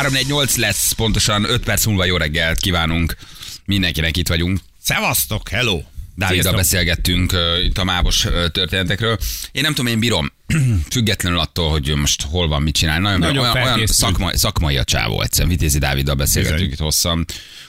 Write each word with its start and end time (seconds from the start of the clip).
348 0.00 0.56
lesz, 0.56 0.92
pontosan 0.92 1.44
5 1.44 1.64
perc 1.64 1.84
múlva 1.84 2.04
jó 2.04 2.16
reggelt 2.16 2.60
kívánunk. 2.60 3.16
Mindenkinek 3.64 4.16
itt 4.16 4.28
vagyunk. 4.28 4.58
Szevasztok, 4.82 5.48
hello! 5.48 5.82
Dáviddal 6.14 6.54
beszélgettünk 6.54 7.32
uh, 7.32 7.64
itt 7.64 7.78
a 7.78 7.84
mávos 7.84 8.24
uh, 8.24 8.46
történetekről. 8.46 9.18
Én 9.52 9.62
nem 9.62 9.74
tudom, 9.74 9.92
én 9.92 9.98
bírom, 9.98 10.32
függetlenül 10.90 11.38
attól, 11.38 11.70
hogy 11.70 11.94
most 11.96 12.22
hol 12.22 12.48
van, 12.48 12.62
mit 12.62 12.74
csinál. 12.74 13.00
Nagyon, 13.00 13.18
Nagyon 13.18 13.38
olyan, 13.38 13.54
olyan 13.54 13.66
felkészült. 13.66 14.36
szakmai, 14.36 14.76
a 14.76 14.84
csávó 14.84 15.22
egyszerűen. 15.22 15.50
Vitézi 15.50 15.78
Dáviddal 15.78 16.14
beszélgettünk 16.14 16.60
Bizony. 16.60 16.74
itt 16.74 16.84
hosszan, 16.84 17.24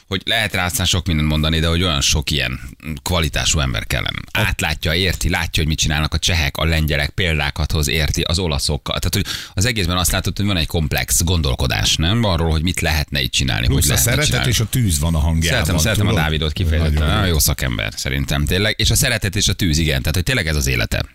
hogy 0.07 0.21
lehet 0.25 0.53
rá 0.53 0.65
aztán 0.65 0.85
sok 0.85 1.07
mindent 1.07 1.27
mondani, 1.27 1.59
de 1.59 1.67
hogy 1.67 1.83
olyan 1.83 2.01
sok 2.01 2.31
ilyen 2.31 2.59
kvalitású 3.01 3.59
ember 3.59 3.87
kellene. 3.87 4.19
Átlátja, 4.31 4.93
érti, 4.93 5.29
látja, 5.29 5.63
hogy 5.63 5.67
mit 5.67 5.77
csinálnak 5.79 6.13
a 6.13 6.19
csehek, 6.19 6.57
a 6.57 6.65
lengyelek, 6.65 7.09
példákat 7.09 7.71
hoz, 7.71 7.87
érti, 7.87 8.21
az 8.21 8.39
olaszokkal. 8.39 8.99
Tehát, 8.99 9.13
hogy 9.13 9.35
az 9.53 9.65
egészben 9.65 9.97
azt 9.97 10.11
látod, 10.11 10.37
hogy 10.37 10.45
van 10.45 10.57
egy 10.57 10.67
komplex 10.67 11.23
gondolkodás, 11.23 11.95
nem? 11.95 12.23
Arról, 12.23 12.49
hogy 12.49 12.63
mit 12.63 12.81
lehetne 12.81 13.21
itt 13.21 13.31
csinálni, 13.31 13.65
hogy 13.65 13.75
Plusz 13.75 13.85
a 13.85 13.89
lehetne 13.89 14.11
szeretet 14.11 14.29
csinálni. 14.29 14.49
és 14.51 14.59
a 14.59 14.65
tűz 14.65 14.99
van 14.99 15.15
a 15.15 15.19
hangjában. 15.19 15.59
Szeretem, 15.59 15.77
szeretem 15.77 16.07
a? 16.07 16.13
Dávidot 16.13 16.53
kifejezetten, 16.53 17.07
nagyon 17.07 17.25
jó. 17.25 17.31
jó 17.31 17.39
szakember 17.39 17.93
szerintem 17.95 18.45
tényleg. 18.45 18.75
És 18.77 18.89
a 18.91 18.95
szeretet 18.95 19.35
és 19.35 19.47
a 19.47 19.53
tűz, 19.53 19.77
igen, 19.77 19.99
tehát 19.99 20.15
hogy 20.15 20.23
tényleg 20.23 20.47
ez 20.47 20.55
az 20.55 20.67
élete. 20.67 21.05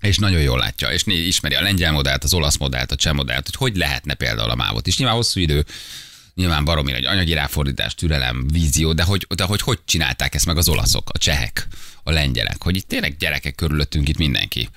És 0.00 0.18
nagyon 0.18 0.40
jól 0.40 0.58
látja, 0.58 0.88
és 0.88 1.06
ismeri 1.06 1.54
a 1.54 1.62
lengyel 1.62 1.92
modellt, 1.92 2.24
az 2.24 2.34
olasz 2.34 2.56
modellt, 2.56 2.92
a 2.92 2.96
cseh 2.96 3.12
modellt, 3.12 3.44
hogy 3.46 3.54
hogy 3.56 3.76
lehetne 3.76 4.14
például 4.14 4.50
a 4.50 4.54
mávot. 4.54 4.86
És 4.86 4.96
nyilván 4.96 5.16
hosszú 5.16 5.40
idő, 5.40 5.64
nyilván 6.34 6.64
baromi 6.64 6.92
nagy 6.92 7.04
anyagi 7.04 7.32
ráfordítás, 7.32 7.94
türelem, 7.94 8.48
vízió, 8.52 8.92
de 8.92 9.02
hogy, 9.02 9.26
de 9.34 9.44
hogy 9.44 9.60
hogy 9.60 9.78
csinálták 9.84 10.34
ezt 10.34 10.46
meg 10.46 10.56
az 10.56 10.68
olaszok, 10.68 11.10
a 11.12 11.18
csehek, 11.18 11.66
a 12.02 12.10
lengyelek, 12.10 12.62
hogy 12.62 12.76
itt 12.76 12.88
tényleg 12.88 13.16
gyerekek 13.16 13.54
körülöttünk 13.54 14.08
itt 14.08 14.18
mindenki. 14.18 14.68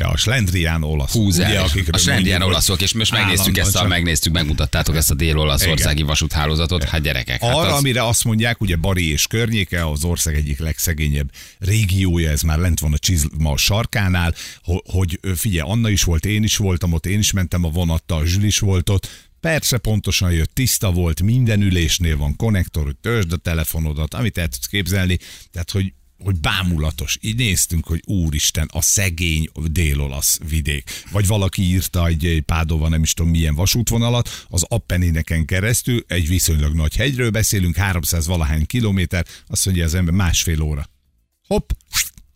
Ja, 0.00 0.08
a 0.08 0.16
Slendrián 0.16 0.82
olasz. 0.82 1.12
Húz 1.12 1.38
el, 1.38 1.62
akikről 1.62 2.00
a 2.08 2.12
hogy 2.14 2.42
olaszok, 2.42 2.80
és 2.80 2.92
most 2.92 3.12
megnéztük 3.12 3.58
ezt, 3.58 3.76
a, 3.76 3.86
megnéztük, 3.86 4.32
megmutattátok 4.32 4.96
ezt 4.96 5.10
a 5.10 5.14
dél-olaszországi 5.14 6.02
vasúthálózatot, 6.02 6.84
hát 6.84 7.02
gyerekek. 7.02 7.40
Hát 7.42 7.54
Arra, 7.54 7.72
az, 7.72 7.78
amire 7.78 8.06
azt 8.06 8.24
mondják, 8.24 8.60
ugye 8.60 8.76
Bari 8.76 9.10
és 9.10 9.26
környéke, 9.26 9.88
az 9.88 10.04
ország 10.04 10.34
egyik 10.34 10.58
legszegényebb 10.58 11.30
régiója, 11.58 12.30
ez 12.30 12.42
már 12.42 12.58
lent 12.58 12.80
van 12.80 12.92
a 12.92 12.98
csizma 12.98 13.56
sarkánál, 13.56 14.34
ho- 14.62 14.84
hogy 14.90 15.20
figyelj, 15.34 15.70
Anna 15.70 15.88
is 15.88 16.02
volt, 16.02 16.24
én 16.26 16.42
is 16.42 16.56
voltam 16.56 16.92
ott, 16.92 17.06
én 17.06 17.18
is 17.18 17.32
mentem 17.32 17.64
a 17.64 17.68
vonattal, 17.68 18.26
Zsül 18.26 18.44
is 18.44 18.58
volt 18.58 18.88
ott, 18.88 19.28
Persze 19.40 19.78
pontosan 19.78 20.32
jött, 20.32 20.54
tiszta 20.54 20.90
volt, 20.90 21.22
minden 21.22 21.60
ülésnél 21.60 22.16
van 22.16 22.36
konnektor, 22.36 22.84
hogy 22.84 22.96
törzsd 22.96 23.32
a 23.32 23.36
telefonodat, 23.36 24.14
amit 24.14 24.38
el 24.38 24.48
tudsz 24.48 24.66
képzelni, 24.66 25.18
tehát 25.52 25.70
hogy 25.70 25.92
hogy 26.22 26.40
bámulatos. 26.40 27.18
Így 27.20 27.36
néztünk, 27.36 27.86
hogy 27.86 28.02
úristen, 28.06 28.68
a 28.72 28.82
szegény 28.82 29.50
dél-olasz 29.70 30.40
vidék. 30.48 30.90
Vagy 31.10 31.26
valaki 31.26 31.62
írta 31.62 32.06
egy, 32.06 32.26
egy 32.26 32.42
Pádova, 32.42 32.88
nem 32.88 33.02
is 33.02 33.14
tudom 33.14 33.30
milyen 33.30 33.54
vasútvonalat, 33.54 34.46
az 34.48 34.64
Appenineken 34.68 35.44
keresztül, 35.44 36.04
egy 36.06 36.28
viszonylag 36.28 36.74
nagy 36.74 36.96
hegyről 36.96 37.30
beszélünk, 37.30 37.76
300 37.76 38.26
valahány 38.26 38.66
kilométer, 38.66 39.26
azt 39.46 39.64
mondja 39.64 39.84
az 39.84 39.94
ember 39.94 40.14
másfél 40.14 40.60
óra. 40.60 40.88
Hopp, 41.46 41.70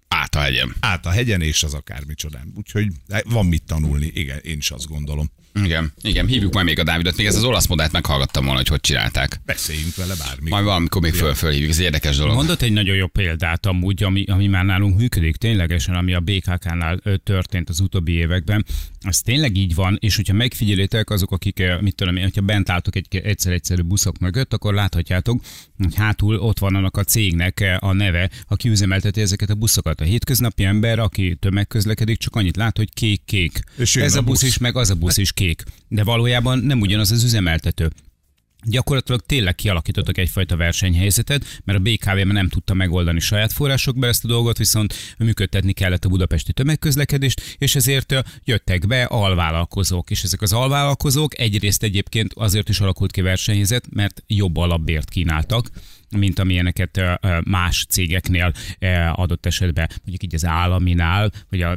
át 0.09 0.35
a 0.35 0.41
hegyem. 0.41 0.75
át 0.81 1.07
a 1.07 1.11
hegyen, 1.11 1.41
és 1.41 1.63
az 1.63 1.75
akármicsodán. 1.75 2.53
Úgyhogy 2.57 2.89
van 3.25 3.47
mit 3.47 3.63
tanulni, 3.63 4.11
igen, 4.15 4.39
én 4.39 4.57
is 4.57 4.71
azt 4.71 4.89
gondolom. 4.89 5.31
Igen, 5.63 5.93
igen, 6.03 6.27
hívjuk 6.27 6.53
majd 6.53 6.67
még 6.67 6.79
a 6.79 6.83
Dávidot, 6.83 7.17
még 7.17 7.27
ez 7.27 7.37
az 7.37 7.45
olasz 7.45 7.67
modellt 7.67 7.93
meghallgattam 7.93 8.45
volna, 8.45 8.59
hogy 8.59 8.69
hogy 8.69 8.81
csinálták. 8.81 9.41
Beszéljünk 9.45 9.95
vele 9.95 10.15
bármi. 10.19 10.51
Majd 10.51 10.65
valamikor 10.65 11.03
még 11.03 11.15
föl, 11.15 11.35
fölhívjuk, 11.35 11.71
ez 11.71 11.79
érdekes 11.79 12.17
dolog. 12.17 12.35
Mondott 12.35 12.63
egy 12.63 12.73
nagyon 12.73 12.97
jó 12.97 13.07
példát 13.07 13.67
amúgy, 13.67 14.03
ami, 14.03 14.25
ami 14.25 14.47
már 14.47 14.65
nálunk 14.65 14.99
működik 14.99 15.37
ténylegesen, 15.37 15.95
ami 15.95 16.15
a 16.15 16.21
BKK-nál 16.21 17.01
történt 17.25 17.69
az 17.69 17.81
utóbbi 17.81 18.13
években. 18.13 18.65
Ez 19.01 19.21
tényleg 19.21 19.57
így 19.57 19.75
van, 19.75 19.97
és 20.01 20.17
hogyha 20.17 20.35
megfigyelitek 20.35 21.11
azok, 21.11 21.31
akik, 21.31 21.63
mit 21.81 21.95
tudom 21.95 22.17
én, 22.17 22.23
hogyha 22.23 22.41
bent 22.41 22.71
álltok 22.71 22.97
egy 22.97 23.17
egyszer-egyszerű 23.17 23.83
buszok 23.83 24.19
mögött, 24.19 24.53
akkor 24.53 24.75
láthatjátok, 24.75 25.43
hogy 25.79 25.95
hátul 25.95 26.37
ott 26.37 26.59
van 26.59 26.75
annak 26.75 26.97
a 26.97 27.05
cégnek 27.05 27.79
a 27.79 27.93
neve, 27.93 28.31
aki 28.49 28.69
üzemelteti 28.69 29.21
ezeket 29.21 29.51
a 29.51 29.55
buszokat. 29.55 30.01
A 30.01 30.05
hétköznapi 30.05 30.65
ember, 30.65 30.99
aki 30.99 31.37
tömegközlekedik, 31.41 32.19
csak 32.19 32.37
annyit 32.37 32.57
lát, 32.57 32.77
hogy 32.77 32.93
kék-kék. 32.95 33.61
Ez 33.95 34.15
a 34.15 34.19
a 34.19 34.23
busz 34.23 34.41
busz. 34.41 34.49
is, 34.49 34.59
meg 34.59 34.77
az 34.77 34.91
a 34.91 34.95
busz 34.95 35.17
is 35.17 35.33
kék. 35.33 35.43
De 35.89 36.05
valójában 36.05 36.59
nem 36.59 36.81
ugyanaz 36.81 37.11
az 37.11 37.25
üzemeltető. 37.25 37.91
Gyakorlatilag 38.67 39.21
tényleg 39.21 39.55
kialakítottak 39.55 40.19
egyfajta 40.19 40.57
versenyhelyzetet, 40.57 41.61
mert 41.65 41.79
a 41.79 41.83
BKV 41.83 42.07
már 42.07 42.27
nem 42.27 42.49
tudta 42.49 42.75
megoldani 42.75 43.21
saját 43.21 43.53
forrásokból 43.53 44.09
ezt 44.09 44.25
a 44.25 44.29
dolgot, 44.29 44.59
viszont 44.59 44.95
működtetni 45.19 45.73
kellett 45.73 46.05
a 46.05 46.09
budapesti 46.09 46.53
tömegközlekedést, 46.53 47.57
és 47.59 47.75
ezért 47.75 48.15
jöttek 48.45 48.87
be 48.87 49.05
alvállalkozók, 49.05 50.11
és 50.11 50.23
ezek 50.23 50.43
az 50.43 50.53
alvállalkozók 50.53 51.39
egyrészt 51.39 51.83
egyébként 51.83 52.33
azért 52.35 52.69
is 52.69 52.81
alakult 52.81 53.13
ki 53.13 53.21
versenyhelyzet, 53.21 53.85
mert 53.91 54.23
jobb 54.27 54.57
alapbért 54.57 55.09
kínáltak, 55.09 55.71
mint 56.17 56.39
amilyeneket 56.39 57.01
más 57.45 57.87
cégeknél 57.89 58.53
adott 59.13 59.47
esetben, 59.47 59.89
mondjuk 59.89 60.23
így 60.23 60.35
az 60.35 60.45
államinál, 60.45 61.31
vagy 61.51 61.63
a, 61.63 61.77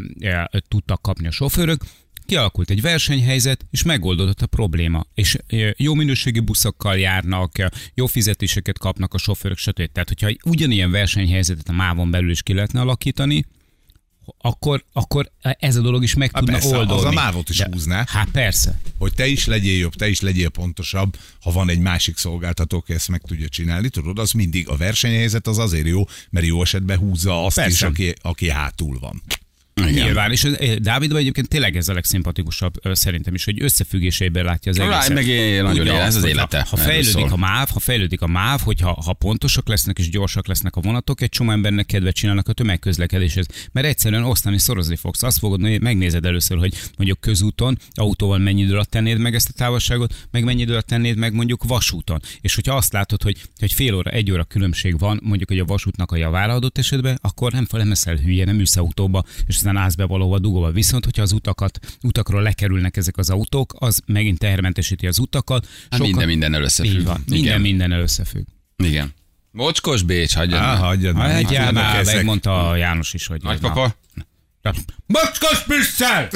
tudtak 0.68 1.02
kapni 1.02 1.28
a 1.28 1.32
sofőrök, 1.32 1.84
kialakult 2.28 2.70
egy 2.70 2.82
versenyhelyzet, 2.82 3.66
és 3.72 3.84
megoldódott 3.84 4.42
a 4.42 4.46
probléma. 4.46 5.06
És 5.14 5.38
jó 5.78 5.94
minőségi 5.94 6.40
buszokkal 6.40 6.98
járnak, 6.98 7.52
jó 7.94 8.06
fizetéseket 8.06 8.78
kapnak 8.78 9.14
a 9.14 9.18
sofőrök, 9.18 9.58
stb. 9.58 9.92
Tehát, 9.92 10.08
hogyha 10.08 10.30
ugyanilyen 10.44 10.92
versenyhelyzetet 10.92 11.70
a 11.70 11.72
mávon 11.72 12.12
belül 12.12 12.30
is 12.32 12.44
ki 12.44 12.54
lehetne 12.54 12.82
alakítani, 12.82 13.46
akkor, 14.38 14.84
akkor 14.94 15.32
ez 15.42 15.76
a 15.76 15.82
dolog 15.82 16.04
is 16.04 16.14
meg 16.14 16.32
Há, 16.34 16.40
tudna 16.40 16.54
persze, 16.54 16.68
az 16.68 16.74
oldódni. 16.74 17.08
a 17.08 17.12
mávot 17.12 17.50
is 17.50 17.62
húzná. 17.62 18.06
Hát 18.08 18.30
persze. 18.32 18.80
hogy 18.98 19.14
te 19.14 19.28
is 19.28 19.46
legyél 19.46 19.78
jobb, 19.78 19.94
te 19.94 20.10
is 20.10 20.20
legyél 20.20 20.50
pontosabb, 20.50 21.18
ha 21.42 21.52
van 21.52 21.70
egy 21.70 21.80
másik 21.80 22.18
szolgáltató, 22.18 22.78
aki 22.78 22.94
ezt 22.94 23.08
meg 23.08 23.22
tudja 23.22 23.48
csinálni, 23.48 23.90
tudod, 23.90 24.20
az 24.20 24.32
mindig 24.32 24.70
a 24.70 24.76
versenyhelyzet 24.76 25.48
az 25.48 25.58
azért 25.58 25.88
jó, 25.88 26.04
mert 26.30 26.46
jó 26.46 26.62
esetben 26.62 26.98
húzza 26.98 27.46
azt 27.46 27.56
Persze. 27.56 27.72
is, 27.72 27.82
aki, 27.82 28.14
aki 28.22 28.50
hátul 28.50 29.00
van. 29.00 29.22
Igen. 29.78 29.94
Nyilván, 29.94 30.32
és 30.32 30.48
Dávidban 30.82 31.18
egyébként 31.18 31.48
tényleg 31.48 31.76
ez 31.76 31.88
a 31.88 31.94
legszimpatikusabb 31.94 32.74
szerintem 32.92 33.34
is, 33.34 33.44
hogy 33.44 33.62
összefüggésében 33.62 34.44
látja 34.44 34.72
az 34.72 34.78
Rá, 34.78 34.84
egészet. 34.84 35.14
meg 35.14 35.28
én 35.28 35.64
nagyon 35.64 35.88
Ugye 35.88 36.02
ez 36.02 36.16
az 36.16 36.24
élete. 36.24 36.60
Ha, 36.60 36.66
ha 36.70 36.78
fejlődik 36.78 37.12
szól. 37.12 37.30
a 37.32 37.36
MÁV, 37.36 37.70
ha 37.70 37.80
fejlődik 37.80 38.22
a 38.22 38.28
MÁV, 38.28 38.62
hogyha 38.62 39.02
ha 39.06 39.14
pontosak 39.14 39.68
lesznek 39.68 40.00
és 40.00 40.10
gyorsak 40.10 40.48
lesznek 40.48 40.76
a 40.76 40.82
vonatok, 40.82 41.22
egy 41.22 41.30
csomó 41.30 41.52
embernek 41.52 41.86
kedvet 41.86 42.16
csinálnak 42.16 42.48
a 42.48 42.54
tömegközlekedéshez. 42.54 43.46
Mert 43.72 43.88
egyszerűen 43.88 44.24
osztani, 44.24 44.60
szorozni 44.60 44.96
fogsz. 44.96 45.24
Azt 45.24 45.40
fogod, 45.40 45.62
hogy 45.62 45.82
megnézed 45.82 46.26
először, 46.26 46.58
hogy 46.58 46.74
mondjuk 46.98 47.20
közúton, 47.20 47.78
autóval 47.94 48.38
mennyi 48.38 48.62
idő 48.62 48.74
alatt 48.74 48.90
tennéd 48.90 49.18
meg 49.18 49.36
ezt 49.36 49.50
a 49.50 49.54
távolságot, 49.54 50.28
meg 50.32 50.44
mennyi 50.44 50.62
idő 50.62 50.72
alatt 50.72 50.88
tennéd 50.88 51.18
meg 51.18 51.34
mondjuk 51.34 51.64
vasúton. 51.64 52.22
És 52.42 52.56
hogyha 52.56 52.76
azt 52.76 52.94
látod, 52.94 53.22
hogy, 53.22 53.42
hogy 53.60 53.74
fél 53.74 53.94
óra, 53.94 54.12
egy 54.12 54.32
óra 54.32 54.44
különbség 54.44 55.00
van, 55.00 55.20
mondjuk, 55.24 55.50
hogy 55.50 55.60
a 55.60 55.66
vasútnak 55.66 56.12
a 56.12 56.16
javára 56.16 56.54
adott 56.54 56.78
esetben, 56.78 57.20
akkor 57.22 57.52
nem 57.52 57.66
fel 57.66 57.84
nem 57.84 58.18
hülye, 58.24 58.46
nem 58.46 58.60
ülsz 58.60 58.76
autóba, 58.76 59.24
és 59.46 59.56
be 59.98 60.06
valahova 60.06 60.40
dugóba. 60.40 60.72
Viszont, 60.72 61.04
hogyha 61.04 61.22
az 61.22 61.32
utakat, 61.32 61.80
utakról 62.04 62.42
lekerülnek 62.42 62.98
ezek 62.98 63.18
az 63.18 63.30
autók, 63.30 63.74
az 63.80 64.02
megint 64.06 64.40
tehermentesíti 64.40 65.08
az 65.08 65.20
utakat. 65.20 65.68
Hát 65.90 66.00
minden 66.00 66.28
mindennel 66.28 66.62
összefügg. 66.62 66.98
Így 66.98 67.04
van. 67.06 67.24
Minden 67.28 67.46
Igen. 67.46 67.62
mindennel 67.62 68.02
összefügg. 68.02 68.46
Igen. 68.76 69.14
Mocskos 69.52 70.02
Bécs, 70.02 70.36
hagyjad 70.36 70.60
Á, 70.60 70.66
már. 70.66 70.78
hagyjad 70.78 71.16
Ha 71.16 71.20
már, 71.20 71.42
jönnek 71.52 71.74
már 71.74 72.00
ezek? 72.00 72.16
megmondta 72.16 72.76
János 72.76 73.14
is, 73.14 73.28
hogy... 73.28 73.42
Nagypapa? 73.42 73.96
Na. 74.62 74.72
Mocskos 75.06 75.64
Brüsszel! 75.68 76.30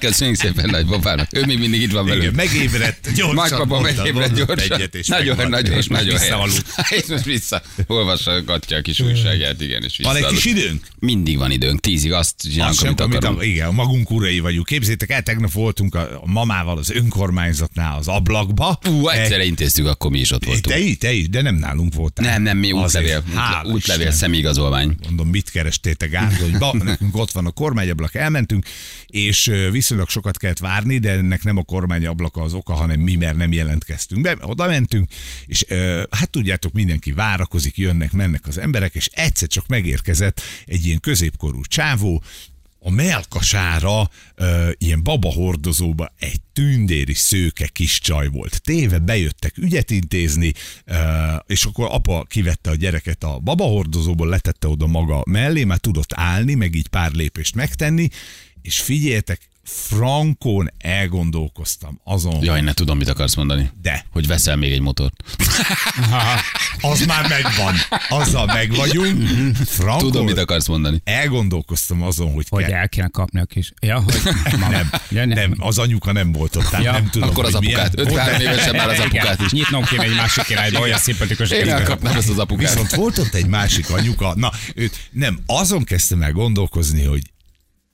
Köszönjük 0.00 0.36
szépen 0.36 0.70
nagypapának. 0.70 1.28
Ő 1.32 1.44
még 1.44 1.58
mindig 1.58 1.82
itt 1.82 1.92
van 1.92 2.06
velünk. 2.06 2.34
megébredt, 2.36 3.12
gyorsan 3.14 3.34
Nagypapa 3.34 3.80
megébredt 3.80 4.34
gyorsan. 4.34 4.90
Nagyon, 5.06 5.48
nagyon, 5.48 5.76
és 5.76 5.86
nagyon 5.86 6.18
visszaaludt. 6.18 6.64
És 6.96 7.04
most 7.06 7.24
vissza. 7.24 7.62
Olvasgatja 7.86 8.76
a 8.76 8.80
kis 8.80 9.00
újságját, 9.00 9.60
igen, 9.60 9.82
és 9.82 9.98
Van 10.02 10.16
egy 10.16 10.26
kis 10.26 10.44
időnk? 10.44 10.86
Mindig 10.98 11.38
van 11.38 11.50
időnk, 11.50 11.80
tízig 11.80 12.12
azt 12.12 12.34
csinálunk, 12.52 12.80
amit 12.80 13.00
akarunk. 13.00 13.40
a, 13.40 13.44
igen, 13.44 13.74
magunk 13.74 14.10
urai 14.10 14.38
vagyunk. 14.40 14.66
Képzétek 14.66 15.10
el, 15.10 15.22
tegnap 15.22 15.52
voltunk 15.52 15.94
a, 15.94 16.22
mamával 16.24 16.78
az 16.78 16.90
önkormányzatnál 16.90 17.98
az 17.98 18.08
ablakba. 18.08 18.78
Ú, 18.88 19.08
egyszerre 19.08 19.44
intéztük, 19.44 19.86
akkor 19.86 20.10
mi 20.10 20.18
is 20.18 20.30
ott 20.30 20.44
voltunk. 20.44 20.66
te, 20.66 20.78
is, 20.78 20.98
te 20.98 21.12
is, 21.12 21.28
de 21.28 21.42
nem 21.42 21.54
nálunk 21.54 21.94
voltál. 21.94 22.26
Nem, 22.26 22.42
nem, 22.42 22.58
mi 22.58 22.72
útlevél, 22.72 23.24
útlevél, 23.64 24.06
Isten. 24.06 24.12
személyigazolvány. 24.12 24.96
mondom, 25.04 25.28
mit 25.28 25.50
kerestétek 25.50 26.10
Gárdonyba, 26.10 26.74
nekünk 26.84 27.16
ott 27.16 27.30
van 27.30 27.46
a 27.46 27.50
kormányablak, 27.50 28.14
elmentünk, 28.14 28.66
és 29.06 29.46
ö, 29.46 29.70
viszonylag 29.86 30.10
sokat 30.10 30.38
kellett 30.38 30.58
várni, 30.58 30.98
de 30.98 31.10
ennek 31.10 31.42
nem 31.42 31.56
a 31.56 31.62
kormányablaka 31.62 32.42
az 32.42 32.52
oka, 32.52 32.72
hanem 32.72 33.00
mi, 33.00 33.14
mert 33.14 33.36
nem 33.36 33.52
jelentkeztünk 33.52 34.22
be. 34.22 34.36
Oda 34.40 34.66
mentünk, 34.66 35.10
és 35.46 35.64
ö, 35.68 36.02
hát 36.10 36.30
tudjátok, 36.30 36.72
mindenki 36.72 37.12
várakozik, 37.12 37.76
jönnek, 37.76 38.12
mennek 38.12 38.46
az 38.46 38.58
emberek, 38.58 38.94
és 38.94 39.08
egyszer 39.12 39.48
csak 39.48 39.66
megérkezett 39.66 40.40
egy 40.64 40.86
ilyen 40.86 41.00
középkorú 41.00 41.60
csávó, 41.62 42.22
a 42.78 42.90
melkasára 42.90 44.10
ö, 44.34 44.70
ilyen 44.78 45.02
babahordozóba 45.02 46.12
egy 46.18 46.40
tündéri 46.52 47.14
szőke 47.14 47.66
kis 47.66 48.00
csaj 48.00 48.28
volt. 48.28 48.62
Téve 48.62 48.98
bejöttek 48.98 49.58
ügyet 49.58 49.90
intézni, 49.90 50.52
ö, 50.84 50.94
és 51.46 51.64
akkor 51.64 51.88
apa 51.90 52.24
kivette 52.28 52.70
a 52.70 52.74
gyereket 52.74 53.24
a 53.24 53.38
babahordozóból, 53.38 54.28
letette 54.28 54.68
oda 54.68 54.86
maga 54.86 55.22
mellé, 55.26 55.64
már 55.64 55.78
tudott 55.78 56.12
állni, 56.14 56.54
meg 56.54 56.74
így 56.74 56.88
pár 56.88 57.12
lépést 57.12 57.54
megtenni, 57.54 58.08
és 58.62 58.80
figyeljetek, 58.80 59.40
frankon 59.66 60.70
elgondolkoztam 60.78 62.00
azon, 62.04 62.44
Jaj, 62.44 62.60
ne 62.60 62.72
tudom, 62.72 62.98
mit 62.98 63.08
akarsz 63.08 63.34
mondani. 63.34 63.70
de 63.82 64.04
Hogy 64.12 64.26
veszel 64.26 64.56
még 64.56 64.72
egy 64.72 64.80
motort. 64.80 65.22
az 66.80 67.04
már 67.06 67.28
megvan. 67.28 67.74
Azzal 68.08 68.46
meg 68.46 68.74
vagyunk. 68.74 69.26
Frankon 69.66 69.98
Tudom, 69.98 70.24
mit 70.24 70.38
akarsz 70.38 70.66
mondani. 70.68 71.00
elgondolkoztam 71.04 72.02
azon, 72.02 72.32
hogy, 72.32 72.46
Hogy 72.48 72.64
kell. 72.64 72.72
el 72.78 72.88
kéne 72.88 73.08
kapni 73.08 73.40
a 73.40 73.44
kis... 73.44 73.72
Ja, 73.80 74.00
hogy... 74.00 74.22
Nem, 74.70 74.90
Ja, 75.10 75.24
nem, 75.24 75.54
az 75.58 75.78
anyuka 75.78 76.12
nem 76.12 76.32
volt 76.32 76.56
ott, 76.56 76.64
tehát 76.64 76.84
Ja, 76.84 76.92
nem 76.92 77.08
tudom, 77.10 77.28
Akkor 77.28 77.44
az 77.44 77.52
hogy 77.52 77.60
milyen- 77.60 77.80
apukát. 77.80 78.06
53 78.06 78.40
évesen 78.40 78.74
már 78.76 78.88
az 78.88 78.98
apukát 78.98 79.40
is. 79.40 79.50
Nyitnom 79.50 79.84
kéne 79.84 80.02
egy 80.02 80.14
másik 80.14 80.44
királyba, 80.44 80.80
olyan 80.80 80.98
szimpatikus. 80.98 81.50
Én 81.50 81.68
elkapnám 81.68 82.16
ezt 82.16 82.28
az 82.28 82.38
apukát. 82.38 82.68
Viszont 82.72 82.94
volt 82.94 83.18
ott 83.18 83.34
egy 83.34 83.46
másik 83.46 83.90
anyuka, 83.90 84.34
na, 84.36 84.52
őt, 84.74 84.96
nem, 85.10 85.38
azon 85.46 85.84
kezdtem 85.84 86.22
el 86.22 86.32
gondolkozni, 86.32 87.04
hogy 87.04 87.22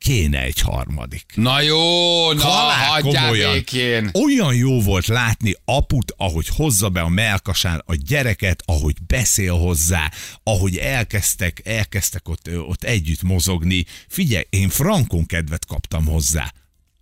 kéne 0.03 0.41
egy 0.43 0.61
harmadik. 0.61 1.25
Na 1.35 1.61
jó, 1.61 2.33
na 2.33 2.43
Halál 2.45 2.89
hagyjál 2.89 3.23
komolyan. 3.23 3.53
békén. 3.53 4.11
Olyan 4.25 4.55
jó 4.55 4.81
volt 4.81 5.07
látni 5.07 5.55
aput, 5.65 6.15
ahogy 6.17 6.49
hozza 6.57 6.89
be 6.89 7.01
a 7.01 7.09
melkasán 7.09 7.83
a 7.87 7.95
gyereket, 7.95 8.63
ahogy 8.67 8.95
beszél 9.07 9.55
hozzá, 9.55 10.11
ahogy 10.43 10.77
elkezdtek, 10.77 11.61
elkezdtek 11.65 12.29
ott, 12.29 12.49
ott 12.69 12.85
együtt 12.85 13.23
mozogni. 13.23 13.85
Figyelj, 14.09 14.45
én 14.51 14.69
frankon 14.69 15.27
kedvet 15.27 15.67
kaptam 15.67 16.07
hozzá. 16.07 16.53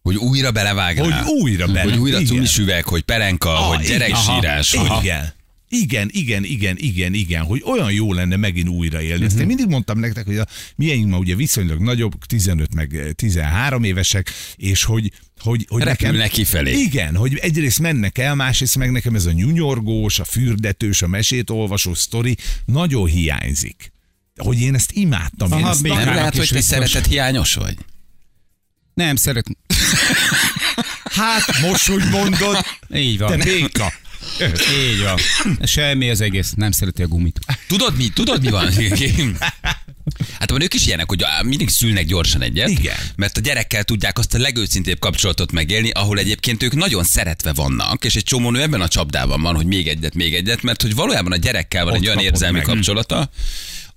Hogy 0.02 0.16
újra 0.16 0.50
belevágnál. 0.50 1.22
Hogy 1.22 1.32
újra 1.32 1.66
bele. 1.66 1.82
Hogy 1.82 1.98
újra 1.98 2.16
igen. 2.18 2.28
cumis 2.34 2.58
üveg, 2.58 2.84
hogy 2.84 3.02
perenka, 3.02 3.50
Ah, 3.58 3.74
hogy 3.76 3.86
gyereksírás. 3.86 4.72
Aha. 4.74 4.94
hogy- 4.94 5.04
Igen. 5.04 5.32
Igen, 5.72 6.08
igen, 6.12 6.44
igen, 6.44 6.76
igen, 6.78 7.14
igen, 7.14 7.42
hogy 7.42 7.62
olyan 7.64 7.92
jó 7.92 8.12
lenne 8.12 8.36
megint 8.36 8.68
újraélni. 8.68 9.24
Ezt 9.24 9.38
én 9.38 9.46
mindig 9.46 9.66
mondtam 9.66 9.98
nektek, 9.98 10.26
hogy 10.26 10.36
a 10.36 10.46
miénk 10.76 11.08
ma 11.08 11.18
ugye 11.18 11.34
viszonylag 11.34 11.80
nagyobb, 11.80 12.24
15 12.26 12.74
meg 12.74 12.96
eh, 12.96 13.10
13 13.10 13.84
évesek, 13.84 14.30
és 14.56 14.84
hogy 14.84 15.12
hogy, 15.40 15.66
hogy 15.68 15.82
Repülnek 15.82 16.30
kifelé. 16.30 16.72
Igen, 16.78 17.16
hogy 17.16 17.36
egyrészt 17.36 17.78
mennek 17.78 18.18
el, 18.18 18.34
másrészt 18.34 18.76
meg 18.78 18.90
nekem 18.90 19.14
ez 19.14 19.26
a 19.26 19.32
nyúnyorgós, 19.32 20.18
a 20.18 20.24
fürdetős, 20.24 21.02
a 21.02 21.06
mesét 21.06 21.50
olvasó 21.50 21.94
sztori 21.94 22.36
nagyon 22.64 23.06
hiányzik. 23.06 23.92
Hogy 24.36 24.60
én 24.60 24.74
ezt 24.74 24.92
imádtam. 24.92 25.52
én 25.52 25.58
Aha, 25.58 25.70
ezt 25.70 25.82
még 25.82 25.92
Nem 25.92 26.14
lehet, 26.14 26.36
hogy 26.36 26.48
te 26.48 26.60
szeretet 26.60 27.06
hiányos 27.06 27.54
vagy? 27.54 27.76
Nem, 28.94 29.16
szeret... 29.16 29.46
Hát 31.04 31.60
most, 31.60 31.86
hogy 31.86 32.02
mondod, 32.10 32.58
Így 32.94 33.18
te 33.18 33.24
van. 33.24 33.38
béka. 33.38 33.92
Így 34.90 35.02
van. 35.02 35.18
Semmi 35.66 36.10
az 36.10 36.20
egész. 36.20 36.52
Nem 36.56 36.70
szereti 36.70 37.02
a 37.02 37.06
gumit. 37.06 37.40
Tudod 37.68 37.96
mi? 37.96 38.08
Tudod 38.08 38.42
mi 38.42 38.50
van? 38.50 38.68
Hát 40.38 40.50
van 40.50 40.62
ők 40.62 40.74
is 40.74 40.86
ilyenek, 40.86 41.08
hogy 41.08 41.24
mindig 41.44 41.68
szülnek 41.68 42.04
gyorsan 42.06 42.42
egyet, 42.42 42.68
Igen. 42.68 42.96
mert 43.16 43.36
a 43.36 43.40
gyerekkel 43.40 43.84
tudják 43.84 44.18
azt 44.18 44.34
a 44.34 44.38
legőszintébb 44.38 44.98
kapcsolatot 44.98 45.52
megélni, 45.52 45.90
ahol 45.90 46.18
egyébként 46.18 46.62
ők 46.62 46.74
nagyon 46.74 47.04
szeretve 47.04 47.52
vannak, 47.52 48.04
és 48.04 48.14
egy 48.16 48.22
csomó 48.22 48.50
nő 48.50 48.60
ebben 48.62 48.80
a 48.80 48.88
csapdában 48.88 49.42
van, 49.42 49.54
hogy 49.54 49.66
még 49.66 49.88
egyet, 49.88 50.14
még 50.14 50.34
egyet, 50.34 50.62
mert 50.62 50.82
hogy 50.82 50.94
valójában 50.94 51.32
a 51.32 51.36
gyerekkel 51.36 51.84
van 51.84 51.92
Ott 51.92 51.98
egy 51.98 52.06
olyan 52.06 52.18
érzelmi 52.18 52.56
meg. 52.56 52.66
kapcsolata, 52.66 53.30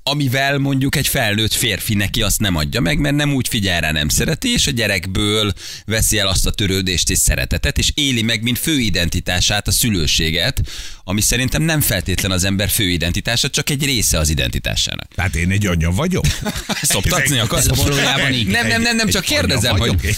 amivel 0.03 0.57
mondjuk 0.57 0.95
egy 0.95 1.07
felnőtt 1.07 1.53
férfi 1.53 1.93
neki 1.93 2.21
azt 2.21 2.39
nem 2.39 2.55
adja 2.55 2.81
meg, 2.81 2.99
mert 2.99 3.15
nem 3.15 3.33
úgy 3.33 3.47
figyel 3.47 3.81
rá, 3.81 3.91
nem 3.91 4.09
szereti, 4.09 4.51
és 4.53 4.67
a 4.67 4.71
gyerekből 4.71 5.53
veszi 5.85 6.19
el 6.19 6.27
azt 6.27 6.45
a 6.45 6.51
törődést 6.51 7.09
és 7.09 7.17
szeretetet, 7.17 7.77
és 7.77 7.91
éli 7.93 8.21
meg, 8.21 8.41
mint 8.41 8.59
fő 8.59 8.79
identitását, 8.79 9.67
a 9.67 9.71
szülőséget, 9.71 10.61
ami 11.03 11.21
szerintem 11.21 11.61
nem 11.61 11.81
feltétlen 11.81 12.31
az 12.31 12.43
ember 12.43 12.69
fő 12.69 12.89
identitása, 12.89 13.49
csak 13.49 13.69
egy 13.69 13.85
része 13.85 14.17
az 14.17 14.29
identitásának. 14.29 15.07
Tehát 15.15 15.35
én 15.35 15.51
egy 15.51 15.65
anya 15.65 15.91
vagyok. 15.91 16.25
Szoptatni 16.81 17.39
akarsz? 17.39 17.67
Valójában 17.75 18.33
igen. 18.33 18.51
Nem, 18.51 18.67
nem, 18.67 18.81
nem, 18.81 18.95
nem, 18.95 19.09
csak 19.09 19.23
kérdezem, 19.23 19.77
hogy 19.77 20.15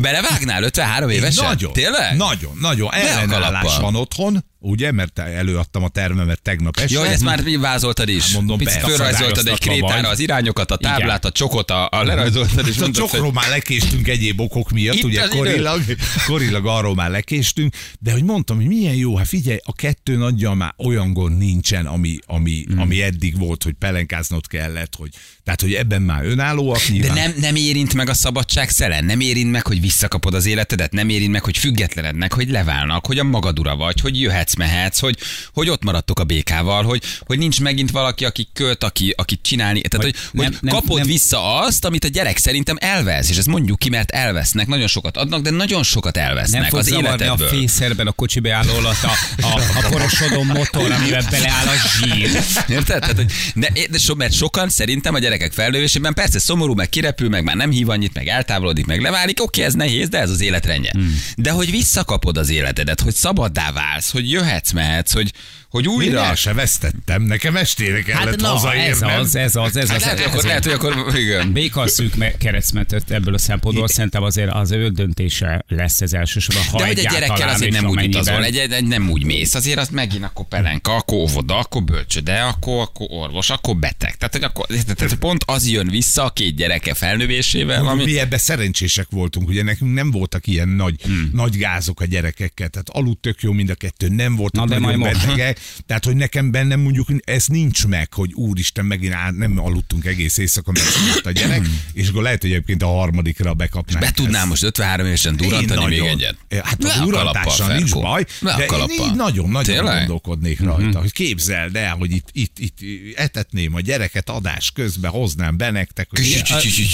belevágnál 0.00 0.62
53 0.62 1.10
évesen? 1.10 1.44
Nagyon. 1.44 1.72
Tényleg? 1.72 2.16
Nagyon, 2.16 2.58
nagyon. 2.60 2.92
Ellenállás 2.92 3.76
van 3.76 3.94
otthon, 3.94 4.44
ugye, 4.60 4.92
mert 4.92 5.18
előadtam 5.18 5.82
a 5.84 5.88
termemet 5.88 6.42
tegnap 6.42 6.76
este. 6.76 6.98
Jó, 6.98 7.02
ezt 7.02 7.22
már 7.22 7.42
vázoltad 7.58 8.08
is. 8.08 8.22
Hát 8.22 8.32
mondom, 8.32 8.58
Picit. 8.58 8.80
Fölrajzoltad 8.80 9.46
egy 9.46 9.58
krétára 9.58 10.02
vagy. 10.02 10.10
az 10.10 10.18
irányokat, 10.18 10.70
a 10.70 10.76
táblát, 10.76 11.18
Igen. 11.18 11.30
a 11.30 11.30
csokot, 11.30 11.70
a, 11.70 11.88
a 11.90 12.02
lerajzoltad, 12.04 12.68
és 12.68 12.76
a 12.76 12.80
mondtad, 12.80 13.02
hogy 13.02 13.10
csokról 13.10 13.32
már 13.32 13.48
lekéstünk 13.48 14.08
egyéb 14.08 14.40
okok 14.40 14.70
miatt, 14.70 14.96
Itt 14.96 15.04
ugye 15.04 15.28
korilag, 15.28 15.82
korilag 16.26 16.66
arról 16.66 16.94
már 16.94 17.10
lekéstünk, 17.10 17.74
de 17.98 18.12
hogy 18.12 18.24
mondtam, 18.24 18.56
hogy 18.56 18.66
milyen 18.66 18.94
jó, 18.94 19.16
hát 19.16 19.26
figyelj, 19.26 19.58
a 19.62 19.72
kettő 19.72 20.16
nagyja 20.16 20.52
már 20.54 20.74
olyan 20.78 21.12
gond 21.12 21.38
nincsen, 21.38 21.86
ami, 21.86 22.18
ami, 22.26 22.64
Hmm. 22.70 22.78
ami 22.78 23.02
eddig 23.02 23.38
volt, 23.38 23.62
hogy 23.62 23.72
pelenkáznod 23.72 24.46
kellett, 24.46 24.94
hogy, 24.96 25.10
tehát 25.50 25.74
hogy 25.74 25.84
ebben 25.84 26.02
már 26.02 26.24
önállóak 26.24 26.78
de 26.86 26.92
nyilván. 26.92 27.14
nem, 27.14 27.34
nem 27.40 27.54
érint 27.54 27.94
meg 27.94 28.08
a 28.08 28.14
szabadság 28.14 28.68
szelen, 28.70 29.04
nem 29.04 29.20
érint 29.20 29.50
meg, 29.50 29.66
hogy 29.66 29.80
visszakapod 29.80 30.34
az 30.34 30.46
életedet, 30.46 30.92
nem 30.92 31.08
érint 31.08 31.32
meg, 31.32 31.44
hogy 31.44 31.58
függetlenednek, 31.58 32.32
hogy 32.32 32.48
leválnak, 32.50 33.06
hogy 33.06 33.18
a 33.18 33.24
magad 33.24 33.58
ura 33.58 33.76
vagy, 33.76 34.00
hogy 34.00 34.20
jöhetsz, 34.20 34.54
mehetsz, 34.54 34.98
hogy, 35.00 35.16
hogy 35.52 35.68
ott 35.68 35.82
maradtok 35.82 36.20
a 36.20 36.24
békával, 36.24 36.82
hogy, 36.84 37.02
hogy 37.26 37.38
nincs 37.38 37.60
megint 37.60 37.90
valaki, 37.90 38.24
aki 38.24 38.48
költ, 38.52 38.84
aki, 38.84 39.14
aki 39.16 39.38
csinálni, 39.42 39.80
tehát 39.80 40.06
hogy, 40.06 40.16
hogy 40.30 40.40
nem- 40.40 40.58
nem- 40.60 40.74
kapod 40.74 40.98
nem- 40.98 41.06
vissza 41.06 41.56
azt, 41.58 41.84
amit 41.84 42.04
a 42.04 42.08
gyerek 42.08 42.36
szerintem 42.38 42.76
elvesz, 42.80 43.30
és 43.30 43.36
ezt 43.36 43.46
mondjuk 43.46 43.78
ki, 43.78 43.88
mert 43.88 44.10
elvesznek, 44.10 44.66
nagyon 44.66 44.86
sokat 44.86 45.16
adnak, 45.16 45.42
de 45.42 45.50
nagyon 45.50 45.82
sokat 45.82 46.14
Nem 46.14 46.24
elvesznek 46.24 46.68
fog 46.68 46.78
az 46.78 46.86
zavarni 46.86 47.08
a 47.08 47.24
életedből. 47.24 47.48
fészerben 47.48 48.06
a 48.06 48.12
kocsi 48.12 48.40
beálló 48.40 48.74
alatt 48.74 49.02
a, 49.02 49.12
a, 49.42 49.60
a 49.84 49.88
porosodó 49.90 50.42
motor, 50.42 50.90
amivel 50.90 51.26
beleáll 51.30 51.66
a 51.66 51.74
zsír. 51.98 52.30
Érted? 52.68 53.00
Tehát, 53.00 53.16
hogy 53.16 53.32
de, 53.54 53.72
de 53.90 53.98
so, 53.98 54.14
mert 54.14 54.32
sokan 54.32 54.68
szerintem 54.68 55.14
a 55.14 55.18
gyerekek 55.40 55.64
felnővésében 55.64 56.14
persze 56.14 56.38
szomorú, 56.38 56.74
meg 56.74 56.88
kirepül, 56.88 57.28
meg 57.28 57.44
már 57.44 57.56
nem 57.56 57.70
hív 57.70 57.88
annyit, 57.88 58.14
meg 58.14 58.26
eltávolodik, 58.26 58.86
meg 58.86 59.00
leválik, 59.00 59.42
oké, 59.42 59.62
ez 59.62 59.74
nehéz, 59.74 60.08
de 60.08 60.18
ez 60.18 60.30
az 60.30 60.40
életrendje. 60.40 60.90
Hmm. 60.92 61.22
De 61.36 61.50
hogy 61.50 61.70
visszakapod 61.70 62.36
az 62.36 62.50
életedet, 62.50 63.00
hogy 63.00 63.14
szabaddá 63.14 63.72
válsz, 63.72 64.12
hogy 64.12 64.30
jöhetsz, 64.30 64.72
mehetsz, 64.72 65.12
hogy, 65.12 65.32
hogy 65.70 65.84
Én 65.84 65.90
újra... 65.90 66.24
el 66.24 66.34
se 66.34 66.52
vesztettem, 66.52 67.22
nekem 67.22 67.56
estére 67.56 68.02
kellett 68.02 68.28
Hát 68.28 68.40
na, 68.40 68.46
ez 68.46 68.52
hazaérnem. 68.52 69.20
az, 69.20 69.34
ez 69.34 69.56
az, 69.56 69.76
ez 69.76 69.88
Hát 69.88 69.96
az. 69.96 70.02
lehet, 70.02 70.18
hogy 70.18 70.28
akkor, 70.32 70.44
lehet, 70.44 70.64
hogy 70.64 70.72
akkor 70.72 71.18
igen. 71.18 71.52
Béka 71.52 71.88
szűk 71.88 72.14
me- 72.14 72.36
keresztmetött 72.36 73.10
ebből 73.10 73.34
a 73.34 73.38
szempontból, 73.38 73.88
szerintem 73.88 74.22
azért 74.22 74.50
az 74.52 74.70
ő 74.70 74.88
döntése 74.88 75.64
lesz 75.68 76.00
ez 76.00 76.12
elsősorban. 76.12 76.64
Ha 76.64 76.78
De 76.78 76.86
hogy 76.86 76.98
egy 76.98 77.08
gyerekkel 77.08 77.48
azért 77.48 77.72
nem 77.72 77.86
úgy 77.86 78.06
utazol, 78.06 78.44
egy, 78.44 78.56
egy, 78.56 78.86
nem 78.86 79.10
úgy 79.10 79.24
mész, 79.24 79.54
azért 79.54 79.78
az 79.78 79.88
megint 79.88 80.24
akkor 80.24 80.48
pelenka, 80.48 80.94
akkor 80.94 81.18
óvoda, 81.18 81.58
akkor 81.58 81.82
bölcsöde, 81.82 82.40
akkor, 82.40 82.80
akkor 82.80 83.06
orvos, 83.10 83.50
akkor 83.50 83.76
beteg. 83.76 84.16
Tehát, 84.16 84.32
hogy 84.32 84.42
akkor, 84.44 84.66
tehát 84.96 85.14
pont 85.14 85.44
az 85.46 85.68
jön 85.68 85.88
vissza 85.88 86.24
a 86.24 86.30
két 86.30 86.56
gyereke 86.56 86.94
felnővésével, 86.94 87.86
Ami... 87.86 88.04
Mi 88.04 88.18
ebben 88.18 88.38
szerencsések 88.38 89.06
voltunk, 89.10 89.48
ugye 89.48 89.62
nekünk 89.62 89.94
nem 89.94 90.10
voltak 90.10 90.46
ilyen 90.46 90.68
nagy, 90.68 90.94
hmm. 91.02 91.30
nagy 91.32 91.56
gázok 91.56 92.00
a 92.00 92.04
gyerekekkel, 92.04 92.68
tehát 92.68 92.88
aludt 92.88 93.20
tök 93.20 93.40
jó 93.40 93.52
mind 93.52 93.70
a 93.70 93.74
kettő, 93.74 94.08
nem 94.08 94.36
voltak 94.36 94.68
Na, 94.68 94.78
nagyon 94.78 95.00
betegek, 95.00 95.59
tehát 95.86 96.04
hogy 96.04 96.16
nekem 96.16 96.50
bennem 96.50 96.80
mondjuk 96.80 97.08
ez 97.24 97.46
nincs 97.46 97.86
meg, 97.86 98.14
hogy 98.14 98.32
úristen, 98.32 98.84
megint 98.84 99.14
át, 99.14 99.36
nem 99.36 99.58
aludtunk 99.58 100.04
egész 100.04 100.38
éjszaka, 100.38 100.72
mert 100.72 101.26
a 101.26 101.30
gyerek, 101.30 101.66
és 101.92 102.08
akkor 102.08 102.22
lehet, 102.22 102.40
hogy 102.40 102.50
egyébként 102.50 102.82
a 102.82 102.86
harmadikra 102.86 103.54
bekapnánk. 103.54 104.04
be 104.04 104.10
tudnám 104.10 104.48
most 104.48 104.62
53 104.62 105.06
évesen 105.06 105.36
durrantani 105.36 105.86
még 105.86 106.00
egyet. 106.00 106.36
Hát 106.62 106.84
a 106.84 107.04
durantással 107.04 107.76
nincs 107.76 107.92
baj, 107.92 108.24
de 108.40 108.56
én 108.58 108.66
kalappal. 108.66 109.06
így 109.06 109.14
nagyon-nagyon 109.14 109.84
gondolkodnék 109.84 110.60
rajta, 110.60 111.00
hogy 111.00 111.12
képzeld 111.12 111.76
el, 111.76 111.94
hogy 111.94 112.12
itt, 112.12 112.28
itt, 112.32 112.58
itt 112.58 112.78
etetném 113.16 113.74
a 113.74 113.80
gyereket 113.80 114.30
adás 114.30 114.70
közben, 114.74 115.10
hoznám 115.10 115.56
be 115.56 115.70
nektek, 115.70 116.08
hogy 116.10 116.42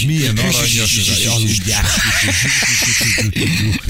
milyen 0.07 0.37
aranyos 0.37 0.97
ez 0.97 1.25
a 1.27 1.33
aludjás. 1.33 1.85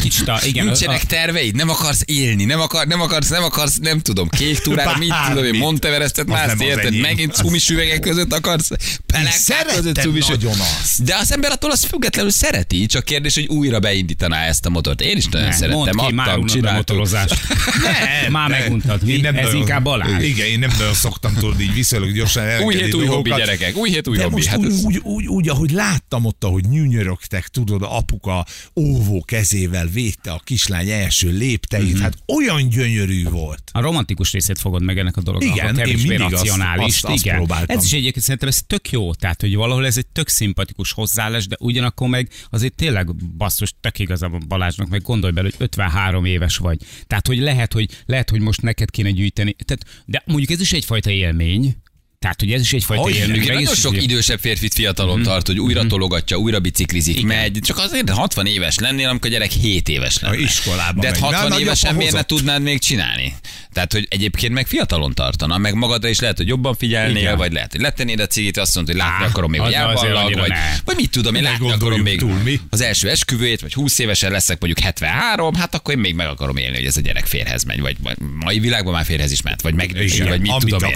Kicsit 0.02 0.28
a, 0.28 0.40
igen, 0.46 0.66
Nincsenek 0.66 1.06
terveid, 1.06 1.56
nem 1.56 1.70
akarsz 1.70 2.02
élni, 2.06 2.46
nem, 2.46 2.60
akar, 2.60 2.88
nem 2.88 3.02
akarsz, 3.02 3.30
nem 3.30 3.44
akarsz, 3.44 3.78
nem 3.78 4.00
tudom, 4.00 4.30
kék 4.30 4.60
túrára, 4.70 4.98
mit 4.98 5.14
tudom 5.28 5.44
én, 5.44 5.54
Monteverestet 5.60 6.26
Az 6.26 6.32
mász, 6.32 6.48
nem 6.48 6.56
az 6.60 6.66
érted? 6.66 6.86
enyém. 6.86 7.02
Megint 7.02 7.34
cumis 7.34 7.70
üvegek 7.70 8.00
között 8.00 8.34
akarsz, 8.34 8.70
pelek 9.06 9.34
között 9.76 9.96
cumis 9.96 10.28
nagyon 10.28 10.52
azt. 10.60 11.04
De 11.04 11.16
az 11.16 11.32
ember 11.32 11.52
attól 11.52 11.72
azt 11.72 11.86
függetlenül 11.86 12.32
szereti, 12.32 12.86
csak 12.86 13.04
kérdés, 13.06 13.34
hogy 13.34 13.48
újra 13.48 13.80
beindítaná 13.80 14.46
ezt 14.46 14.66
a 14.66 14.70
motort. 14.70 15.02
Én 15.02 15.18
is 15.18 15.26
nagyon 15.26 15.48
ne, 15.48 15.54
szerettem, 15.54 15.96
mondd 15.96 16.08
ki, 16.08 16.14
már 16.14 16.28
adtam, 16.28 16.46
csináltuk. 16.46 16.78
motorozást. 16.78 17.36
Nem, 17.84 18.32
Már 18.32 18.50
meguntad, 18.50 19.04
mi? 19.04 19.18
Nem 19.18 19.36
Ez 19.36 19.44
nagyon- 19.44 19.60
inkább 19.60 19.84
Balázs. 19.84 20.24
Igen, 20.24 20.48
én 20.48 20.60
nem 20.60 20.70
nagyon 20.78 20.94
szoktam 20.94 21.34
tudni 21.34 21.64
így 21.64 21.74
viszonylag 21.74 22.12
gyorsan 22.14 22.62
Új 22.62 22.76
hét, 22.76 22.94
új 22.94 23.06
hobbi, 23.06 23.30
gyerekek, 23.30 23.76
új 23.76 23.90
hét, 23.90 24.08
új 24.08 24.18
De 24.18 24.24
hobbi. 24.24 24.46
Hát 24.48 24.58
úgy, 24.58 24.66
ez- 24.66 24.84
úgy, 24.84 24.98
úgy, 25.04 25.28
úgy, 25.28 25.50
ahogy 25.50 25.72
láttam 25.72 26.26
ott, 26.26 26.44
ahogy 26.44 26.64
nyűnyörögtek, 26.70 27.48
tudod, 27.48 27.82
apuka 27.84 28.46
óvó 28.76 29.24
kezével 29.24 29.88
védte 29.88 30.32
a 30.32 30.42
kislány 30.44 30.90
első 30.90 31.30
lépteit, 31.38 31.94
Mhm. 31.94 32.02
hát 32.02 32.14
olyan 32.36 32.70
gyönyörű 32.70 33.24
volt. 33.24 33.67
A 33.78 33.82
romantikus 33.82 34.32
részét 34.32 34.60
fogod 34.60 34.84
meg 34.84 34.98
ennek 35.00 35.18
a 35.18 35.22
dolognak, 35.22 35.56
Igen, 35.56 35.76
a 35.76 35.82
én 35.82 35.98
mindig 35.98 36.22
azt- 36.22 36.32
racionális. 36.34 36.86
azt- 36.86 37.06
azt 37.06 37.26
igen. 37.26 37.36
próbáltam. 37.36 37.78
Ez 37.78 37.86
is 37.86 37.94
egyébként 37.94 38.24
szerintem 38.26 38.48
ez 38.50 38.62
tök 38.68 38.92
jó, 38.92 39.14
tehát 39.14 39.42
hogy 39.42 39.56
valahol 39.56 39.86
ez 39.86 39.98
egy 39.98 40.08
tök 40.08 40.28
szimpatikus 40.28 40.92
hozzáállás, 40.92 41.48
de 41.48 41.56
ugyanakkor 41.60 42.08
meg 42.08 42.30
azért 42.50 42.76
tényleg 42.76 43.16
basszus, 43.16 43.74
tök 43.82 44.00
igazából 44.00 44.40
Balázsnak, 44.48 44.88
meg 44.90 45.02
gondolj 45.02 45.34
bele, 45.34 45.50
hogy 45.52 45.62
53 45.66 46.26
éves 46.26 46.58
vagy. 46.58 46.78
Tehát, 47.08 47.28
hogy 47.28 47.38
lehet, 47.38 47.74
hogy, 47.74 47.90
lehet, 48.06 48.30
hogy 48.30 48.40
most 48.40 48.62
neked 48.62 48.90
kéne 48.92 49.12
gyűjteni. 49.12 49.56
Tehát, 49.66 49.86
de 50.06 50.24
mondjuk 50.26 50.50
ez 50.52 50.62
is 50.62 50.72
egyfajta 50.74 51.10
élmény, 51.10 51.76
Tehát, 52.20 52.40
hogy 52.40 52.52
ez 52.52 52.62
is 52.62 52.74
egyfajta 52.74 53.04
Hogy 53.04 53.16
élmény. 53.16 53.36
Igen, 53.36 53.48
nagyon 53.48 53.62
Egész- 53.62 53.80
sok 53.80 54.02
idősebb 54.02 54.40
férfit 54.40 54.74
fiatalon 54.74 55.24
tart, 55.24 55.48
hogy 55.48 55.60
újra 55.60 55.88
tologatja, 55.88 56.38
újra 56.38 56.60
biciklizik, 56.60 57.26
megy. 57.26 57.60
Csak 57.62 57.78
azért 57.78 58.10
60 58.10 58.46
éves 58.46 58.78
lennél, 58.78 59.10
amikor 59.10 59.30
a 59.30 59.34
gyerek 59.34 59.52
7 59.52 59.90
éves 59.90 60.20
lenne. 60.20 60.36
A 60.36 60.40
iskolába 60.40 61.02
De 61.02 61.08
hát 61.08 61.20
megy. 61.22 61.34
60 61.34 61.60
évesen 61.60 61.96
miért 61.96 62.14
ne 62.14 62.24
tudnád 62.24 62.62
még 62.62 62.80
csinálni? 62.80 63.36
Tehát, 63.74 63.94
hogy 63.94 64.08
egyébként 64.10 64.54
meg 64.54 64.68
fiatalon 64.68 65.14
tartana, 65.14 65.58
meg 65.58 65.74
magadra 65.74 66.08
is 66.10 66.20
lehet, 66.20 66.38
hogy 66.38 66.48
jobban 66.48 66.76
figyelnél, 66.76 67.18
Igen. 67.18 67.38
vagy 67.38 67.52
lehet, 67.52 67.72
hogy 67.72 67.82
letennéd 67.82 68.20
a 68.20 68.28
cigit, 68.28 68.58
azt 68.58 68.76
mondod, 68.76 68.94
hogy 68.96 69.04
látni 69.04 69.24
Á, 69.24 69.28
akarom 69.28 69.50
még, 69.52 69.60
hogy 69.60 69.74
elballag, 69.74 70.34
vagy, 70.34 70.50
ne. 70.50 70.56
vagy 70.86 70.96
mit 70.96 71.10
tudom, 71.10 71.36
én 71.36 71.44
látni 71.44 71.72
akarom 71.72 72.02
még 72.02 72.20
túl, 72.20 72.34
mi? 72.44 72.60
az 72.70 72.82
első 72.82 73.10
esküvőjét, 73.10 73.62
vagy 73.62 73.74
20 73.74 74.00
évesen 74.00 74.32
leszek 74.32 74.60
mondjuk 74.60 74.86
73, 74.86 75.56
hát 75.56 75.76
akkor 75.76 75.94
én 75.94 76.00
még 76.00 76.16
meg 76.16 76.28
akarom 76.28 76.58
élni, 76.58 76.76
hogy 76.76 76.86
ez 76.86 76.98
a 76.98 77.02
gyerek 77.02 77.26
férhez 77.26 77.64
megy, 77.64 77.80
vagy, 77.80 77.98
mai 78.40 78.60
világban 78.60 78.94
már 78.94 79.06
férhez 79.06 79.32
is 79.32 79.42
ment, 79.42 79.62
vagy 79.62 79.74
Igen, 80.02 80.28
vagy 80.28 80.42
mit 80.42 80.56
tudom 80.58 80.90
én. 80.90 80.96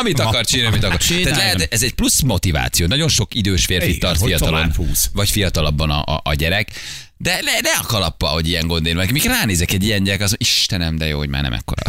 Amit 0.00 0.20
akar 0.20 0.44
csinálni, 0.60 0.84
amit 0.84 0.84
akar. 0.84 1.22
Tehát 1.22 1.38
lehet, 1.38 1.72
ez 1.72 1.82
egy 1.82 1.92
plusz 1.92 2.20
motiváció. 2.20 2.86
Nagyon 2.86 3.08
sok 3.08 3.34
idős 3.34 3.64
férfi 3.64 3.98
tart 3.98 4.22
fiatalon, 4.22 4.72
vagy 5.12 5.30
fiatalabban 5.30 5.90
a, 5.90 6.02
a, 6.14 6.20
a 6.24 6.34
gyerek. 6.34 6.70
De 7.16 7.40
ne, 7.44 7.60
ne 7.60 7.70
a 7.80 7.86
kalappa, 7.86 8.26
hogy 8.26 8.48
ilyen 8.48 8.66
gondén 8.66 8.96
meg. 8.96 9.12
Mikor 9.12 9.30
ránézek 9.30 9.72
egy 9.72 9.84
ilyen 9.84 10.02
gyerek, 10.02 10.20
az 10.20 10.34
Istenem, 10.38 10.96
de 10.96 11.06
jó, 11.06 11.18
hogy 11.18 11.28
már 11.28 11.42
nem 11.42 11.52
ekkora. 11.52 11.82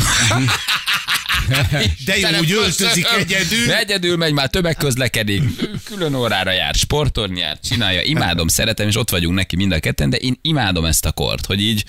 De 2.05 2.17
jó, 2.17 2.39
úgy 2.39 2.51
öltözik 2.51 3.07
egyedül. 3.19 3.71
Egyedül 3.71 4.17
megy, 4.17 4.33
már 4.33 4.49
tömegközlekedik, 4.49 5.43
külön 5.83 6.15
órára 6.15 6.51
jár, 6.51 6.73
sportorni 6.73 7.39
jár, 7.39 7.59
csinálja. 7.59 8.01
Imádom, 8.01 8.47
szeretem, 8.47 8.87
és 8.87 8.95
ott 8.95 9.09
vagyunk 9.09 9.35
neki 9.35 9.55
mind 9.55 9.71
a 9.71 9.79
ketten, 9.79 10.09
de 10.09 10.17
én 10.17 10.39
imádom 10.41 10.85
ezt 10.85 11.05
a 11.05 11.11
kort, 11.11 11.45
hogy 11.45 11.61
így 11.61 11.83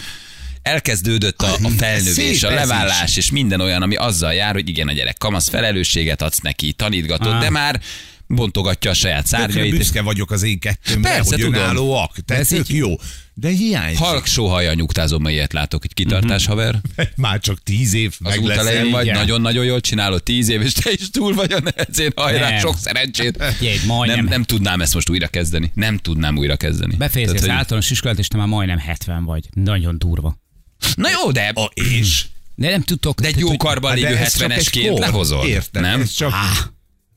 elkezdődött 0.62 1.42
a, 1.42 1.52
a 1.62 1.68
felnövés, 1.76 2.38
Szép 2.38 2.50
a 2.50 2.54
levállás, 2.54 3.16
és 3.16 3.30
minden 3.30 3.60
olyan, 3.60 3.82
ami 3.82 3.94
azzal 3.96 4.32
jár, 4.34 4.54
hogy 4.54 4.68
igen, 4.68 4.88
a 4.88 4.92
gyerek 4.92 5.18
kamasz 5.18 5.48
felelősséget 5.48 6.22
adsz 6.22 6.38
neki, 6.40 6.72
tanítgatod, 6.72 7.38
de 7.40 7.50
már 7.50 7.80
bontogatja 8.26 8.90
a 8.90 8.94
saját 8.94 9.24
Tökre 9.30 9.38
szárnyait. 9.38 9.76
büszke 9.76 10.02
vagyok 10.02 10.30
az 10.30 10.42
én 10.42 10.58
kettőmre, 10.58 11.10
Persze, 11.10 11.34
hogy 11.34 11.44
tudom. 11.44 11.60
önállóak. 11.60 12.16
Tehát 12.24 12.42
Ez 12.42 12.52
így- 12.52 12.70
jó. 12.74 12.94
De 13.34 13.48
hiányzik. 13.48 13.98
Halk 13.98 14.26
sóhaja 14.26 14.72
nyugtázom, 14.74 15.22
hogy 15.22 15.32
ilyet 15.32 15.52
látok, 15.52 15.80
hogy 15.80 15.94
kitartás 15.94 16.46
haver. 16.46 16.80
Már 17.16 17.40
csak 17.40 17.62
tíz 17.62 17.94
év 17.94 18.14
Az 18.22 18.36
út 18.38 18.50
elején 18.50 18.90
vagy, 18.90 19.10
nagyon-nagyon 19.12 19.64
jól 19.64 19.80
csinálod, 19.80 20.22
tíz 20.22 20.48
év, 20.48 20.62
és 20.62 20.72
te 20.72 20.90
is 20.92 21.10
túl 21.10 21.34
vagy 21.34 21.52
a 21.52 21.58
nehezén, 21.60 22.12
hajrá, 22.16 22.48
Nem. 22.50 22.58
sok 22.58 22.76
szerencsét. 22.78 23.44
Figyelj, 23.58 23.76
majdnem. 23.86 24.18
Nem, 24.18 24.26
nem 24.28 24.42
tudnám 24.42 24.80
ezt 24.80 24.94
most 24.94 25.10
újra 25.10 25.26
kezdeni. 25.28 25.70
Nem 25.74 25.96
tudnám 25.98 26.36
újra 26.38 26.56
kezdeni. 26.56 26.94
Befejezi 26.96 27.34
az 27.34 27.40
hogy- 27.40 27.48
általános 27.50 27.90
iskolát, 27.90 28.18
és 28.18 28.28
te 28.28 28.36
már 28.36 28.46
majdnem 28.46 28.78
70 28.78 29.24
vagy. 29.24 29.44
Nagyon 29.52 29.98
durva. 29.98 30.36
Na 30.94 31.10
jó, 31.10 31.30
de, 31.30 31.52
A, 31.54 31.70
és? 31.74 32.24
De 32.54 32.70
nem 32.70 32.82
tudtok. 32.82 33.20
de 33.20 33.26
egy 33.28 33.38
jó 33.38 33.56
karban 33.56 33.90
Hát 33.90 34.00
lévő 34.00 34.16
ez 34.16 34.36
csak 34.36 34.50
egy 34.50 34.58
70-esként 34.68 34.88
kor. 34.90 34.98
lehozod. 35.00 35.46
Érted? 35.46 35.82
Nem? 35.82 36.00
Ez 36.00 36.10
csak... 36.12 36.32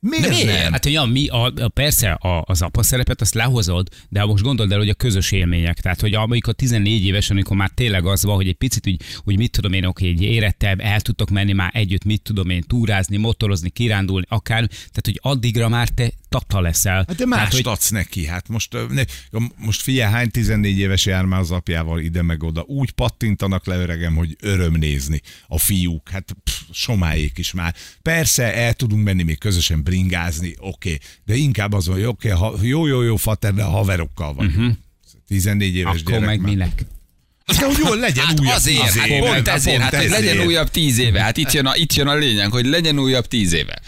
Miért, 0.09 0.23
De 0.23 0.29
miért? 0.29 0.61
nem? 0.61 0.71
Hát, 0.71 0.83
hogy 0.83 0.93
ja, 0.93 1.03
mi, 1.03 1.27
a, 1.27 1.53
a, 1.55 1.67
persze 1.67 2.11
a, 2.11 2.43
az 2.47 2.61
apa 2.61 2.83
szerepet 2.83 3.21
azt 3.21 3.33
lehozod, 3.33 3.87
de 4.09 4.25
most 4.25 4.43
gondold 4.43 4.71
el, 4.71 4.77
hogy 4.77 4.89
a 4.89 4.93
közös 4.93 5.31
élmények. 5.31 5.79
Tehát, 5.79 6.01
hogy 6.01 6.13
amikor 6.13 6.53
14 6.53 7.05
évesen, 7.05 7.35
amikor 7.35 7.57
már 7.57 7.71
tényleg 7.73 8.05
az 8.05 8.23
van, 8.23 8.35
hogy 8.35 8.47
egy 8.47 8.55
picit 8.55 8.87
úgy, 8.87 9.01
úgy 9.23 9.37
mit 9.37 9.51
tudom 9.51 9.73
én, 9.73 9.85
oké, 9.85 10.09
egy 10.09 10.21
érettebb, 10.21 10.79
el 10.79 11.01
tudtok 11.01 11.29
menni 11.29 11.53
már 11.53 11.71
együtt, 11.73 12.03
mit 12.03 12.21
tudom 12.21 12.49
én, 12.49 12.63
túrázni, 12.67 13.17
motorozni, 13.17 13.69
kirándulni, 13.69 14.25
akár, 14.29 14.65
tehát, 14.67 15.01
hogy 15.03 15.19
addigra 15.21 15.69
már 15.69 15.89
te 15.89 16.11
tata 16.29 16.61
leszel. 16.61 17.03
Hát 17.07 17.15
de 17.15 17.25
más 17.25 17.37
tehát, 17.37 17.53
hogy, 17.53 17.63
adsz 17.65 17.89
neki. 17.89 18.25
Hát 18.25 18.47
most, 18.47 18.77
ne, 18.89 19.03
most 19.55 19.81
figyelj, 19.81 20.11
hány 20.11 20.31
14 20.31 20.77
éves 20.77 21.05
jár 21.05 21.25
már 21.25 21.39
az 21.39 21.51
apjával 21.51 21.99
ide 21.99 22.21
meg 22.21 22.43
oda. 22.43 22.63
Úgy 22.67 22.91
pattintanak 22.91 23.65
le 23.65 23.75
öregem, 23.77 24.15
hogy 24.15 24.35
öröm 24.41 24.73
nézni 24.73 25.21
a 25.47 25.59
fiúk. 25.59 26.09
Hát 26.09 26.35
pff, 26.43 26.61
somáék 26.71 27.37
is 27.37 27.53
már. 27.53 27.75
Persze 28.01 28.53
el 28.55 28.73
tudunk 28.73 29.03
menni 29.03 29.23
még 29.23 29.37
közösen 29.37 29.83
bringázni, 29.95 30.55
oké. 30.59 30.97
De 31.25 31.35
inkább 31.35 31.73
az, 31.73 31.85
hogy 31.85 32.03
oké, 32.03 32.29
ha, 32.29 32.53
jó, 32.61 32.87
jó, 32.87 33.01
jó, 33.01 33.15
fater, 33.15 33.53
de 33.53 33.63
haverokkal 33.63 34.33
vagy. 34.33 34.45
Uh-huh. 34.45 34.71
14 35.27 35.75
éves 35.75 35.99
akkor 35.99 36.11
gyerek 36.11 36.25
meg 36.27 36.39
már. 36.39 36.49
minek? 36.49 36.81
De 37.59 37.65
hogy 37.65 37.77
jól 37.77 37.97
legyen 37.97 38.25
Hát 38.25 38.39
újabb 38.39 38.55
azért, 38.55 38.81
tíz 38.81 38.97
hát 38.97 39.07
éve. 39.07 39.33
pont 39.33 39.47
ezért, 39.47 39.81
hát 39.81 39.95
hogy 39.95 40.09
legyen 40.09 40.45
újabb 40.45 40.69
tíz 40.69 40.97
éve. 40.97 41.21
Hát 41.21 41.37
itt 41.37 41.51
jön, 41.51 41.65
a, 41.65 41.75
itt 41.75 41.93
jön 41.93 42.07
a 42.07 42.15
lényeg, 42.15 42.51
hogy 42.51 42.65
legyen 42.65 42.99
újabb 42.99 43.27
tíz 43.27 43.53
éve. 43.53 43.79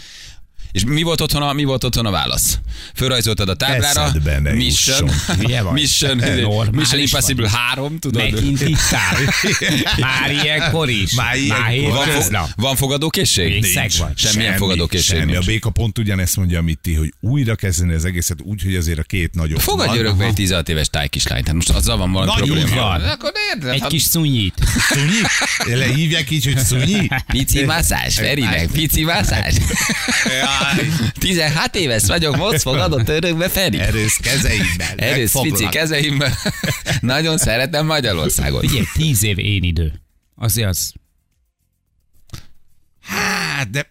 És 0.78 0.84
mi 0.84 1.02
volt 1.02 1.20
otthon 1.20 1.42
a, 1.42 1.52
mi 1.52 1.64
volt 1.64 1.84
otthon 1.84 2.06
a 2.06 2.10
válasz? 2.10 2.58
Fölrajzoltad 2.94 3.48
a 3.48 3.54
táblára. 3.54 4.12
Mission? 4.54 5.10
Mission, 5.72 6.16
Mission 6.72 7.00
Impossible 7.00 7.48
vagy. 7.48 7.58
3, 7.58 7.98
tudod? 7.98 8.22
Megint 8.32 8.60
ittál. 8.60 9.16
Már 10.00 10.30
ilyenkor 10.30 10.88
is. 10.88 11.14
Már 11.14 11.36
ilyenkor. 11.36 11.92
Van, 11.92 12.06
fog, 12.06 12.36
van 12.56 12.76
fogadókészség? 12.76 13.60
Nincs. 13.60 14.00
Semmilyen 14.14 14.56
fogadókészség 14.56 15.16
semmi. 15.16 15.32
nincs. 15.32 15.44
A 15.44 15.46
béka 15.46 15.70
pont 15.70 15.98
ugyanezt 15.98 16.36
mondja, 16.36 16.58
amit 16.58 16.78
ti, 16.78 16.94
hogy 16.94 17.12
újra 17.20 17.54
kezdeni 17.54 17.94
az 17.94 18.04
egészet 18.04 18.40
úgy, 18.42 18.62
hogy 18.62 18.74
azért 18.74 18.98
a 18.98 19.02
két 19.02 19.34
nagyobb. 19.34 19.60
Fogadj 19.60 19.88
van. 19.88 19.98
örökbe 19.98 20.24
egy 20.24 20.34
16 20.34 20.68
éves 20.68 20.88
tájkislányt. 20.88 21.46
Hát 21.46 21.54
most 21.54 21.70
azzal 21.70 21.96
van 21.96 22.12
valami 22.12 22.30
Nagy 22.30 22.48
probléma. 22.48 22.82
van. 22.82 23.00
Akkor 23.00 23.32
érted? 23.52 23.70
Egy 23.72 23.80
hát 23.80 23.90
kis 23.90 24.02
szunyit. 24.02 24.54
Szunyi? 24.88 25.76
Lehívják 25.78 26.30
így, 26.30 26.44
hogy 26.44 26.58
szunyi? 26.58 27.08
Pici 27.26 27.64
masszázs, 27.64 28.14
Ferinek, 28.14 28.70
pici 28.70 29.04
masszázs. 29.04 29.54
Jaj, 30.76 31.10
16 31.18 31.76
éves 31.76 32.06
vagyok, 32.06 32.36
most 32.36 32.62
fogadott 32.62 33.08
örökbe 33.08 33.48
Feri. 33.48 33.78
Erősz 33.78 34.16
kezeimmel. 34.16 34.94
Erősz 35.10 35.40
pici 35.40 35.68
kezeimmel. 35.68 36.32
Nagyon 37.00 37.38
szeretem 37.38 37.86
Magyarországot. 37.86 38.60
Figyelj, 38.60 38.84
tíz 38.94 39.22
év 39.22 39.38
én 39.38 39.62
idő. 39.62 39.92
Azért 40.36 40.68
az. 40.68 40.92
Hát, 43.00 43.70
de 43.70 43.90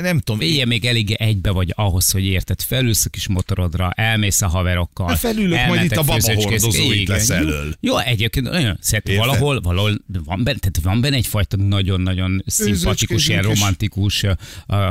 nem 0.00 0.18
tudom. 0.18 0.40
Figyelj, 0.40 0.64
még 0.64 0.84
elég 0.84 1.10
egybe 1.12 1.50
vagy 1.50 1.72
ahhoz, 1.76 2.10
hogy 2.10 2.24
érted. 2.24 2.62
Felülsz 2.62 3.04
a 3.04 3.08
kis 3.08 3.28
motorodra, 3.28 3.90
elmész 3.90 4.42
a 4.42 4.48
haverokkal. 4.48 5.08
Hát 5.08 5.18
felülök, 5.18 5.66
majd 5.66 5.84
itt 5.84 5.96
a 5.96 6.02
babahordozó 6.02 6.92
itt 6.92 7.08
lesz 7.08 7.30
elől. 7.30 7.74
Jó, 7.80 7.98
egyébként 7.98 8.50
nagyon 8.50 8.78
szeret. 8.80 9.16
Valahol, 9.16 9.60
valahol 9.60 9.98
van 10.24 10.44
benne, 10.44 10.58
tehát 10.58 10.80
van 10.82 11.00
benne 11.00 11.16
egyfajta 11.16 11.56
nagyon-nagyon 11.56 12.42
szimpatikus, 12.46 13.28
ilyen 13.28 13.40
és- 13.40 13.46
romantikus, 13.46 14.24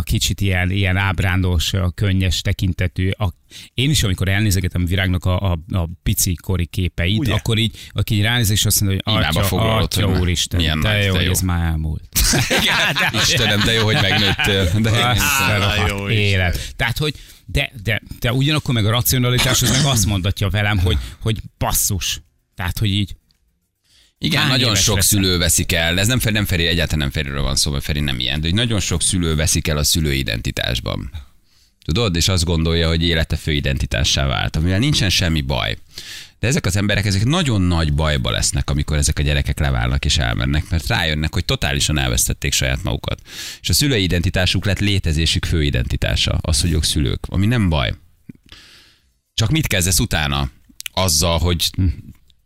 kicsit 0.01 0.41
ilyen, 0.41 0.71
ilyen 0.71 0.97
ábrándos, 0.97 1.71
könnyes 1.95 2.41
tekintetű. 2.41 3.09
A, 3.09 3.33
én 3.73 3.89
is, 3.89 4.03
amikor 4.03 4.27
elnézegetem 4.27 4.81
a 4.81 4.87
virágnak 4.87 5.25
a, 5.25 5.51
a, 5.51 5.59
a 5.71 5.89
pici 6.03 6.35
kori 6.35 6.65
képeit, 6.65 7.17
Ugye? 7.19 7.33
akkor 7.33 7.57
így, 7.57 7.77
aki 7.91 8.15
így 8.15 8.21
ránéz, 8.21 8.49
és 8.49 8.65
azt 8.65 8.81
mondja, 8.81 9.01
hogy 9.03 9.23
atya, 9.23 9.77
atya 9.77 10.19
úristen, 10.19 10.59
milyen 10.59 10.81
de 10.81 11.03
jó, 11.03 11.19
jó. 11.19 11.31
ez 11.31 11.41
már 11.41 11.65
elmúlt. 11.65 12.03
Igen, 12.61 13.13
Istenem, 13.13 13.59
de 13.65 13.71
jó, 13.71 13.83
hogy 13.83 13.97
megnőttél. 14.63 14.81
De 14.81 15.03
Á, 15.03 15.87
jó 15.87 16.09
élet. 16.09 16.73
Tehát, 16.75 16.97
hogy 16.97 17.13
de, 17.45 17.71
de, 17.83 18.01
de 18.19 18.33
ugyanakkor 18.33 18.73
meg 18.73 18.85
a 18.85 18.89
racionalitás 18.89 19.61
az 19.61 19.69
meg 19.71 19.85
azt 19.85 20.05
mondatja 20.05 20.49
velem, 20.49 20.77
hogy, 20.77 20.97
hogy 21.21 21.39
basszus. 21.57 22.21
Tehát, 22.55 22.79
hogy 22.79 22.89
így 22.89 23.15
Igen, 24.17 24.41
Hány 24.41 24.49
nagyon 24.49 24.75
sok 24.75 24.95
leszel? 24.95 25.09
szülő 25.19 25.37
veszik 25.37 25.71
el, 25.71 25.99
ez 25.99 26.07
nem 26.07 26.19
Feri, 26.19 26.33
nem 26.33 26.45
Feri, 26.45 26.65
egyáltalán 26.67 26.99
nem 26.99 27.11
Feriről 27.11 27.41
van 27.41 27.55
szó, 27.55 27.71
mert 27.71 27.83
Feri 27.83 27.99
nem 27.99 28.19
ilyen, 28.19 28.41
de 28.41 28.47
hogy 28.47 28.55
nagyon 28.55 28.79
sok 28.79 29.01
szülő 29.01 29.35
veszik 29.35 29.67
el 29.67 29.77
a 29.77 29.83
szülő 29.83 30.13
identitásban. 30.13 31.11
Tudod, 31.85 32.15
és 32.15 32.27
azt 32.27 32.43
gondolja, 32.43 32.87
hogy 32.87 33.03
élete 33.03 33.35
fő 33.35 33.51
identitássá 33.51 34.25
vált, 34.25 34.55
amivel 34.55 34.79
nincsen 34.79 35.09
semmi 35.09 35.41
baj. 35.41 35.77
De 36.45 36.51
ezek 36.51 36.65
az 36.65 36.75
emberek, 36.75 37.05
ezek 37.05 37.23
nagyon 37.23 37.61
nagy 37.61 37.93
bajba 37.93 38.31
lesznek, 38.31 38.69
amikor 38.69 38.97
ezek 38.97 39.19
a 39.19 39.21
gyerekek 39.21 39.59
leválnak 39.59 40.05
és 40.05 40.17
elmennek, 40.17 40.69
mert 40.69 40.87
rájönnek, 40.87 41.33
hogy 41.33 41.45
totálisan 41.45 41.97
elvesztették 41.97 42.53
saját 42.53 42.83
magukat. 42.83 43.21
És 43.61 43.69
a 43.69 43.73
szülői 43.73 44.03
identitásuk 44.03 44.65
lett 44.65 44.79
létezésük 44.79 45.45
fő 45.45 45.63
identitása, 45.63 46.37
az, 46.41 46.61
hogy 46.61 46.71
ők 46.71 46.83
szülők, 46.83 47.25
ami 47.29 47.45
nem 47.45 47.69
baj. 47.69 47.93
Csak 49.33 49.49
mit 49.49 49.67
kezdesz 49.67 49.99
utána? 49.99 50.49
Azzal, 50.91 51.39
hogy 51.39 51.69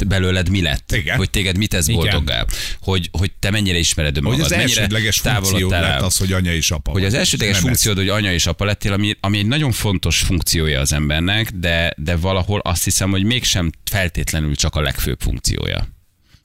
belőled 0.08 0.50
mi 0.50 0.62
lett? 0.62 0.92
Igen. 0.92 1.18
Hogy 1.18 1.30
téged 1.30 1.58
mit 1.58 1.74
Igen. 1.74 1.96
boldoggá? 1.96 2.46
Hogy, 2.82 3.10
hogy 3.12 3.32
te 3.40 3.50
mennyire 3.50 3.78
ismered 3.78 4.16
Hogy 4.16 4.24
önmagad? 4.24 4.46
az 4.46 4.52
mennyire 4.52 4.68
elsődleges 4.70 5.20
funkció 5.20 5.52
távolodtál 5.52 5.84
el? 5.84 5.90
lett 5.90 6.02
az, 6.02 6.18
hogy 6.18 6.34
anya 6.34 6.54
és 6.54 6.72
apa. 6.72 6.92
Hogy 6.92 7.06
az 7.06 7.14
elsődleges 7.14 7.56
Nem 7.56 7.64
funkciód, 7.64 7.98
hogy 7.98 8.10
anya 8.10 8.34
és 8.34 8.46
apa 8.46 8.66
lettél, 8.66 8.94
ami, 8.94 9.16
ami 9.20 9.38
egy 9.38 9.48
nagyon 9.48 9.72
fontos 9.72 10.18
funkciója 10.20 10.80
az 10.80 10.94
embernek, 10.94 11.52
de, 11.52 11.94
de 11.98 12.16
valahol 12.16 12.60
azt 12.60 12.84
hiszem, 12.84 13.10
hogy 13.10 13.24
mégsem 13.24 13.72
feltétlenül 13.92 14.56
csak 14.56 14.76
a 14.76 14.82
legfőbb 14.82 15.20
funkciója. 15.20 15.88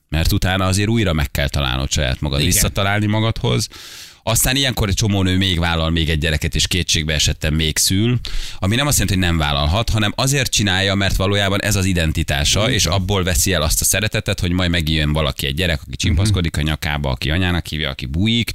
Mert 0.09 0.31
utána 0.31 0.65
azért 0.65 0.89
újra 0.89 1.13
meg 1.13 1.31
kell 1.31 1.49
találnod 1.49 1.91
saját 1.91 2.21
magad, 2.21 2.39
Igen. 2.39 2.51
visszatalálni 2.51 3.05
magadhoz. 3.05 3.67
Aztán 4.27 4.55
ilyenkor 4.55 4.89
egy 4.89 4.95
csomó 4.95 5.23
nő 5.23 5.37
még 5.37 5.59
vállal 5.59 5.89
még 5.89 6.09
egy 6.09 6.17
gyereket, 6.17 6.55
és 6.55 6.67
kétségbe 6.67 7.13
esettem 7.13 7.53
még 7.53 7.77
szül, 7.77 8.19
ami 8.59 8.75
nem 8.75 8.87
azt 8.87 8.99
jelenti, 8.99 9.19
hogy 9.19 9.27
nem 9.27 9.37
vállalhat, 9.37 9.89
hanem 9.89 10.13
azért 10.15 10.51
csinálja, 10.51 10.95
mert 10.95 11.15
valójában 11.15 11.61
ez 11.61 11.75
az 11.75 11.85
identitása, 11.85 12.71
és 12.71 12.85
abból 12.85 13.23
veszi 13.23 13.53
el 13.53 13.61
azt 13.61 13.81
a 13.81 13.85
szeretetet, 13.85 14.39
hogy 14.39 14.51
majd 14.51 14.69
megjön 14.69 15.13
valaki 15.13 15.45
egy 15.45 15.55
gyerek, 15.55 15.81
aki 15.87 15.95
csimpaszkodik 15.95 16.57
a 16.57 16.61
nyakába, 16.61 17.09
aki 17.09 17.31
anyának 17.31 17.65
hívja, 17.65 17.89
aki 17.89 18.05
bújik, 18.05 18.51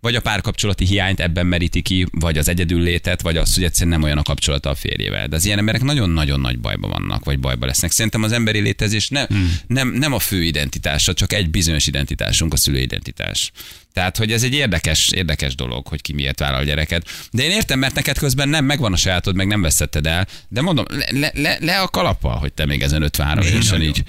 vagy 0.00 0.14
a 0.14 0.20
párkapcsolati 0.20 0.84
hiányt 0.84 1.20
ebben 1.20 1.46
meríti 1.46 1.82
ki, 1.82 2.06
vagy 2.10 2.38
az 2.38 2.48
egyedüllétet, 2.48 3.22
vagy 3.22 3.36
azt, 3.36 3.54
hogy 3.54 3.64
egyszerűen 3.64 3.98
nem 3.98 4.02
olyan 4.02 4.18
a 4.18 4.22
kapcsolata 4.22 4.70
a 4.70 4.74
férjével. 4.74 5.26
De 5.26 5.36
az 5.36 5.44
ilyen 5.44 5.58
emberek 5.58 5.82
nagyon-nagyon 5.82 6.40
nagy 6.40 6.58
bajba 6.58 6.88
vannak, 6.88 7.24
vagy 7.24 7.38
bajba 7.38 7.66
lesznek. 7.66 7.90
Szerintem 7.90 8.22
az 8.22 8.32
emberi 8.32 8.60
létezés 8.60 9.08
ne, 9.08 9.24
hmm. 9.26 9.56
nem, 9.66 9.88
nem 9.88 10.12
a 10.12 10.18
fő 10.18 10.42
identitása, 10.42 11.14
csak 11.14 11.32
egy 11.32 11.50
bizonyos 11.50 11.86
identitásunk, 11.86 12.52
a 12.52 12.56
szülőidentitás. 12.56 13.52
Tehát, 13.92 14.16
hogy 14.16 14.32
ez 14.32 14.42
egy 14.42 14.54
érdekes, 14.54 15.10
érdekes 15.10 15.54
dolog, 15.54 15.86
hogy 15.86 16.02
ki 16.02 16.12
miért 16.12 16.38
vállal 16.38 16.60
a 16.60 16.64
gyereket. 16.64 17.08
De 17.30 17.42
én 17.42 17.50
értem, 17.50 17.78
mert 17.78 17.94
neked 17.94 18.18
közben 18.18 18.48
nem 18.48 18.64
megvan 18.64 18.92
a 18.92 18.96
sajátod, 18.96 19.34
meg 19.34 19.46
nem 19.46 19.62
veszetted 19.62 20.06
el. 20.06 20.26
De 20.48 20.60
mondom, 20.60 20.84
le, 21.10 21.30
le, 21.34 21.56
le, 21.60 21.80
a 21.80 21.88
kalappal, 21.88 22.36
hogy 22.36 22.52
te 22.52 22.66
még 22.66 22.82
ezen 22.82 23.02
53 23.02 23.44
évesen 23.44 23.82
így 23.82 24.02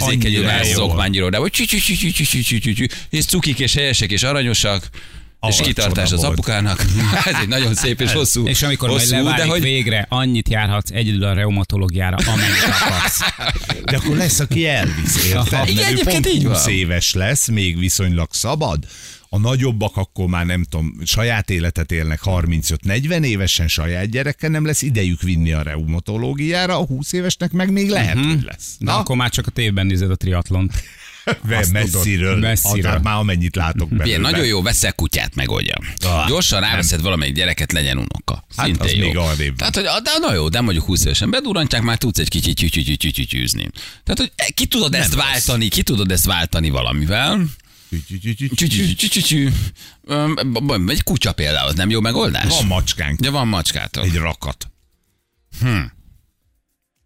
annyira 0.00 0.52
az 0.52 0.70
jól. 0.70 0.82
okmányíróra, 0.82 1.38
hogy 1.38 1.50
csü 1.50 1.64
csü 1.64 1.78
csü 1.78 1.94
csü 1.94 2.10
csü 2.10 2.24
csü 2.24 2.42
csü 2.42 2.58
csü 2.58 2.72
csü, 2.72 2.86
és 3.10 3.24
cukik 3.24 3.58
és 3.58 3.74
helyesek 3.74 4.10
és 4.10 4.22
aranyosak. 4.22 4.88
És 5.48 5.60
kitartás 5.60 6.12
az 6.12 6.20
volt. 6.20 6.32
apukának. 6.32 6.84
Ez 7.24 7.34
egy 7.40 7.48
nagyon 7.48 7.74
szép 7.74 8.00
és 8.00 8.12
hosszú. 8.12 8.46
És 8.46 8.62
amikor 8.62 8.88
majd 8.88 9.00
hosszú, 9.00 9.14
leválik 9.14 9.44
de 9.44 9.50
hogy 9.50 9.60
végre, 9.62 10.06
annyit 10.08 10.48
járhatsz 10.48 10.90
egyedül 10.90 11.24
a 11.24 11.32
reumatológiára, 11.32 12.16
amennyit 12.16 12.62
akarsz. 12.80 13.20
De 13.84 13.96
akkor 13.96 14.16
lesz, 14.16 14.40
aki 14.40 14.66
elvisz, 14.66 15.24
érted? 15.26 15.68
Igen, 15.68 15.84
egyébként 15.84 16.22
pont 16.24 16.34
így 16.36 16.44
20 16.44 16.64
van. 16.64 16.72
éves 16.72 17.12
lesz, 17.14 17.48
még 17.48 17.78
viszonylag 17.78 18.28
szabad. 18.32 18.84
A 19.30 19.38
nagyobbak 19.38 19.96
akkor 19.96 20.26
már 20.26 20.46
nem 20.46 20.64
tudom, 20.64 20.94
saját 21.04 21.50
életet 21.50 21.92
élnek 21.92 22.20
35-40 22.24 23.22
évesen, 23.24 23.68
saját 23.68 24.10
gyereke 24.10 24.48
nem 24.48 24.66
lesz 24.66 24.82
idejük 24.82 25.22
vinni 25.22 25.52
a 25.52 25.62
reumatológiára, 25.62 26.78
a 26.78 26.84
20 26.86 27.12
évesnek 27.12 27.50
meg 27.52 27.72
még 27.72 27.88
lehet, 27.90 28.14
Mhm. 28.14 28.28
hogy 28.28 28.42
lesz. 28.42 28.74
Na, 28.78 28.98
akkor 28.98 29.16
már 29.16 29.30
csak 29.30 29.46
a 29.46 29.50
tévben 29.50 29.86
nézed 29.86 30.10
a 30.10 30.16
triatlont. 30.16 30.72
Azt 31.50 31.72
messziről, 31.72 31.72
tudod, 31.72 32.02
messziről. 32.02 32.38
messziről. 32.38 32.98
már 33.02 33.16
amennyit 33.16 33.56
látok 33.56 33.88
belőle. 33.88 34.06
Ilyen, 34.06 34.20
nagyon 34.20 34.46
jó, 34.46 34.62
veszel 34.62 34.92
kutyát, 34.92 35.34
megoldja. 35.34 35.76
Ah, 36.04 36.28
Gyorsan 36.28 36.60
ráveszed 36.60 37.00
valamelyik 37.00 37.34
gyereket, 37.34 37.72
legyen 37.72 37.96
unoka. 37.96 38.44
Hát 38.56 38.66
Szintén 38.66 38.86
az 38.86 38.92
jó. 38.92 39.06
még 39.06 39.16
arrébb. 39.16 39.56
Tehát, 39.56 39.74
hogy 39.74 39.84
de, 39.84 40.10
na 40.20 40.34
jó, 40.34 40.48
de 40.48 40.60
mondjuk 40.60 40.84
20 40.84 41.04
évesen 41.04 41.30
bedurrantják, 41.30 41.82
már 41.82 41.96
tudsz 41.98 42.18
egy 42.18 42.28
kicsit 42.28 42.56
tyűtyűtyűtyűtyűzni. 42.56 43.70
Tehát, 44.04 44.18
hogy 44.18 44.54
ki 44.54 44.66
tudod 44.66 44.94
ezt 44.94 45.14
rossz. 45.14 45.24
váltani, 45.24 45.68
ki 45.68 45.82
tudod 45.82 46.10
ezt 46.12 46.24
váltani 46.24 46.70
valamivel. 46.70 47.44
Egy 50.88 51.02
kutya 51.04 51.32
például, 51.32 51.68
az 51.68 51.74
nem 51.74 51.90
jó 51.90 52.00
megoldás? 52.00 52.48
Van 52.48 52.66
macskánk, 52.66 53.20
De 53.20 53.30
van 53.30 53.48
macskátok. 53.48 54.04
egy 54.04 54.14
rakat. 54.14 54.70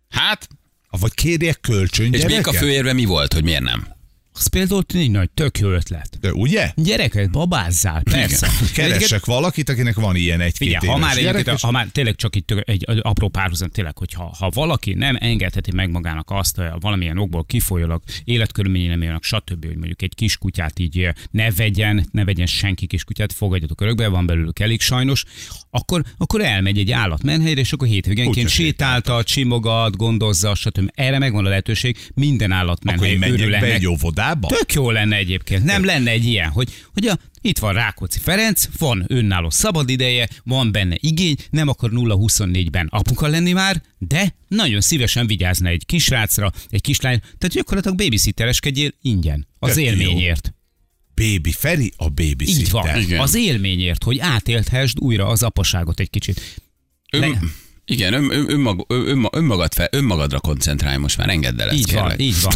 Hát, 0.09 0.49
Vagy 0.91 1.15
kérjek 1.15 1.61
kölcsön 1.61 2.13
és 2.13 2.25
még 2.25 2.47
a 2.47 2.53
főérve 2.53 2.93
mi 2.93 3.05
volt, 3.05 3.33
hogy 3.33 3.43
miért 3.45 3.63
nem? 3.63 3.87
Az 4.35 4.47
például 4.47 4.83
egy 4.95 5.11
nagy 5.11 5.31
tök 5.31 5.59
jó 5.59 5.71
ötlet. 5.71 6.19
De 6.21 6.33
ugye? 6.33 6.73
Gyereket 6.77 7.31
babázzál, 7.31 8.03
persze. 8.03 8.49
Keresek 8.75 9.25
valakit, 9.25 9.69
akinek 9.69 9.95
van 9.95 10.17
ilyen 10.17 10.41
egy-két 10.41 10.69
Figyelj, 10.69 10.87
ha 10.87 10.99
már, 10.99 11.17
gyerek, 11.17 11.51
és 11.55 11.61
ha 11.61 11.71
már 11.71 11.87
tényleg 11.93 12.15
csak 12.15 12.37
itt 12.37 12.51
egy, 12.51 12.85
egy 12.89 13.01
apró 13.03 13.29
párhuzam, 13.29 13.69
tényleg, 13.69 13.99
hogy 13.99 14.13
ha, 14.13 14.51
valaki 14.55 14.95
nem 14.95 15.17
engedheti 15.21 15.71
meg 15.75 15.91
magának 15.91 16.31
azt, 16.31 16.57
hogy 16.57 16.67
valamilyen 16.81 17.19
okból 17.19 17.45
kifolyólag, 17.45 18.03
életkörülményei 18.25 18.89
nem 18.89 19.03
jönnek, 19.03 19.23
stb., 19.23 19.65
hogy 19.67 19.77
mondjuk 19.77 20.03
egy 20.03 20.15
kiskutyát 20.15 20.79
így 20.79 20.99
eh, 20.99 21.13
ne 21.31 21.51
vegyen, 21.51 22.07
ne 22.11 22.25
vegyen 22.25 22.47
senki 22.47 22.87
kiskutyát, 22.87 23.33
fogadjatok 23.33 23.81
örökbe, 23.81 24.09
van 24.09 24.27
belőlük 24.27 24.59
elég 24.59 24.81
sajnos, 24.81 25.25
akkor, 25.71 26.05
akkor 26.19 26.41
elmegy 26.41 26.79
egy 26.79 26.91
állatmenhelyre, 26.91 27.61
és 27.61 27.73
akkor 27.73 27.89
hétvégenként 27.89 28.49
sétáltat, 28.49 29.27
csimogat, 29.27 29.97
gondozza, 29.97 30.55
stb. 30.55 30.91
Erre 30.95 31.19
megvan 31.19 31.47
a 31.47 31.49
lehetőség, 31.49 31.97
minden 32.15 32.53
állatmenhely 32.53 33.17
örül 33.21 33.55
ennek. 33.55 33.71
egy 33.71 33.87
óvodába? 34.23 34.49
Tök 34.49 34.73
jó 34.73 34.91
lenne 34.91 35.17
egyébként. 35.17 35.65
Nem 35.65 35.85
lenne 35.85 36.11
egy 36.11 36.25
ilyen, 36.25 36.51
hogy, 36.51 36.69
hogy 36.93 37.07
a, 37.07 37.19
itt 37.41 37.59
van 37.59 37.73
Rákóczi 37.73 38.19
Ferenc, 38.19 38.69
van 38.79 39.05
önálló 39.07 39.51
szabadideje, 39.51 40.29
van 40.45 40.73
benne 40.73 40.97
igény, 40.99 41.37
nem 41.51 41.69
akar 41.69 41.91
0-24-ben 41.93 42.87
apuka 42.91 43.27
lenni 43.27 43.53
már, 43.53 43.83
de 43.99 44.35
nagyon 44.49 44.81
szívesen 44.81 45.27
vigyázna 45.27 45.69
egy 45.69 45.87
kisrácra, 45.87 46.53
egy 46.71 46.81
kislány, 46.81 47.19
tehát 47.19 47.55
gyakorlatilag 47.55 47.97
babysittereskedjél 47.97 48.91
ingyen. 49.03 49.47
Az 49.59 49.75
Tök 49.75 49.85
jó. 49.85 49.91
élményért. 49.91 50.55
Baby 51.15 51.53
Feri 51.53 51.93
a 51.97 52.09
baby 52.09 52.49
Így 52.49 52.71
van. 52.71 53.01
Igen. 53.01 53.21
Az 53.21 53.35
élményért, 53.35 54.03
hogy 54.03 54.19
átélthessd 54.19 54.99
újra 55.01 55.27
az 55.27 55.43
apaságot 55.43 56.01
egy 56.01 56.11
kicsit. 56.11 56.61
Le- 57.11 57.41
igen, 57.85 58.13
ön, 58.13 58.31
ön, 58.31 58.51
önmag, 58.51 58.85
ön, 58.89 59.07
ön, 59.09 59.29
önmagad 59.33 59.73
fel, 59.73 59.89
önmagadra 59.91 60.41
koncentrálj 60.41 60.97
most 60.97 61.17
már, 61.17 61.29
engedd 61.29 61.61
el 61.61 61.69
ezt, 61.69 61.79
Így 61.79 61.93
van, 61.93 62.03
kérlek. 62.03 62.21
így 62.21 62.41
van. 62.43 62.55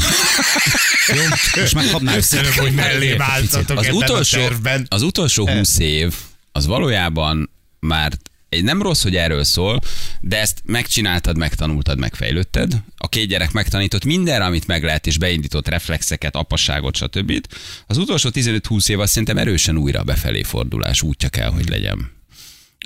Jó, 1.17 1.23
most 1.61 1.75
már 1.75 1.91
kapnál 1.91 2.15
Köszönöm, 2.15 2.53
hogy 2.53 2.73
mellé 2.75 3.13
váltatok 3.13 3.79
Az 3.79 3.89
utolsó, 3.93 4.39
a 4.41 4.43
tervben. 4.43 4.87
az 4.89 5.03
utolsó 5.03 5.49
20 5.49 5.79
év, 5.79 6.15
az 6.53 6.67
valójában 6.67 7.51
már 7.81 8.13
egy 8.49 8.65
nem 8.65 8.83
rossz, 8.83 9.03
hogy 9.03 9.17
erről 9.17 9.45
szól, 9.45 9.81
de 10.21 10.41
ezt 10.41 10.63
megcsináltad, 10.65 11.37
megtanultad, 11.37 11.99
megfejlődted. 11.99 12.73
A 12.97 13.09
két 13.09 13.29
gyerek 13.29 13.53
megtanított 13.53 14.05
mindenre, 14.05 14.45
amit 14.45 14.67
meg 14.67 14.85
lehet, 14.85 15.07
és 15.07 15.19
beindított 15.19 15.69
reflexeket, 15.69 16.37
apasságot, 16.37 16.97
stb. 16.97 17.47
Az 17.87 17.97
utolsó 17.97 18.31
15-20 18.33 18.89
év 18.89 19.01
azt 19.01 19.11
szerintem 19.11 19.39
erősen 19.39 19.77
újra 19.77 20.03
befelé 20.03 20.43
fordulás 20.43 21.03
útja 21.03 21.29
kell, 21.29 21.51
hogy 21.51 21.69
legyen. 21.69 22.15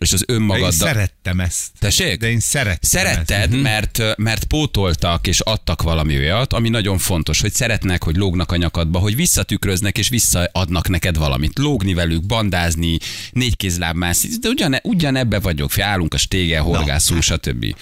És 0.00 0.12
az 0.12 0.24
Én 0.28 0.34
önmagaddal... 0.36 0.70
szerettem 0.70 1.40
ezt. 1.40 1.68
Tessék? 1.78 2.18
De 2.18 2.30
én 2.30 2.40
szerettem 2.40 2.78
Szeretted, 2.90 3.52
ezt. 3.52 3.62
mert, 3.62 4.16
mert 4.16 4.44
pótoltak 4.44 5.26
és 5.26 5.40
adtak 5.40 5.82
valami 5.82 6.16
olyat, 6.16 6.52
ami 6.52 6.68
nagyon 6.68 6.98
fontos, 6.98 7.40
hogy 7.40 7.52
szeretnek, 7.52 8.04
hogy 8.04 8.16
lógnak 8.16 8.52
a 8.52 8.56
nyakadba, 8.56 8.98
hogy 8.98 9.16
visszatükröznek 9.16 9.98
és 9.98 10.08
visszaadnak 10.08 10.88
neked 10.88 11.16
valamit. 11.16 11.58
Lógni 11.58 11.94
velük, 11.94 12.26
bandázni, 12.26 12.98
négykézláb 13.32 13.96
mászni, 13.96 14.28
de 14.40 14.48
ugyan, 14.48 14.76
ugyanebbe 14.82 15.40
vagyok, 15.40 15.78
állunk 15.78 16.14
a 16.14 16.18
stége, 16.18 16.58
horgászunk, 16.58 17.22
stb. 17.22 17.74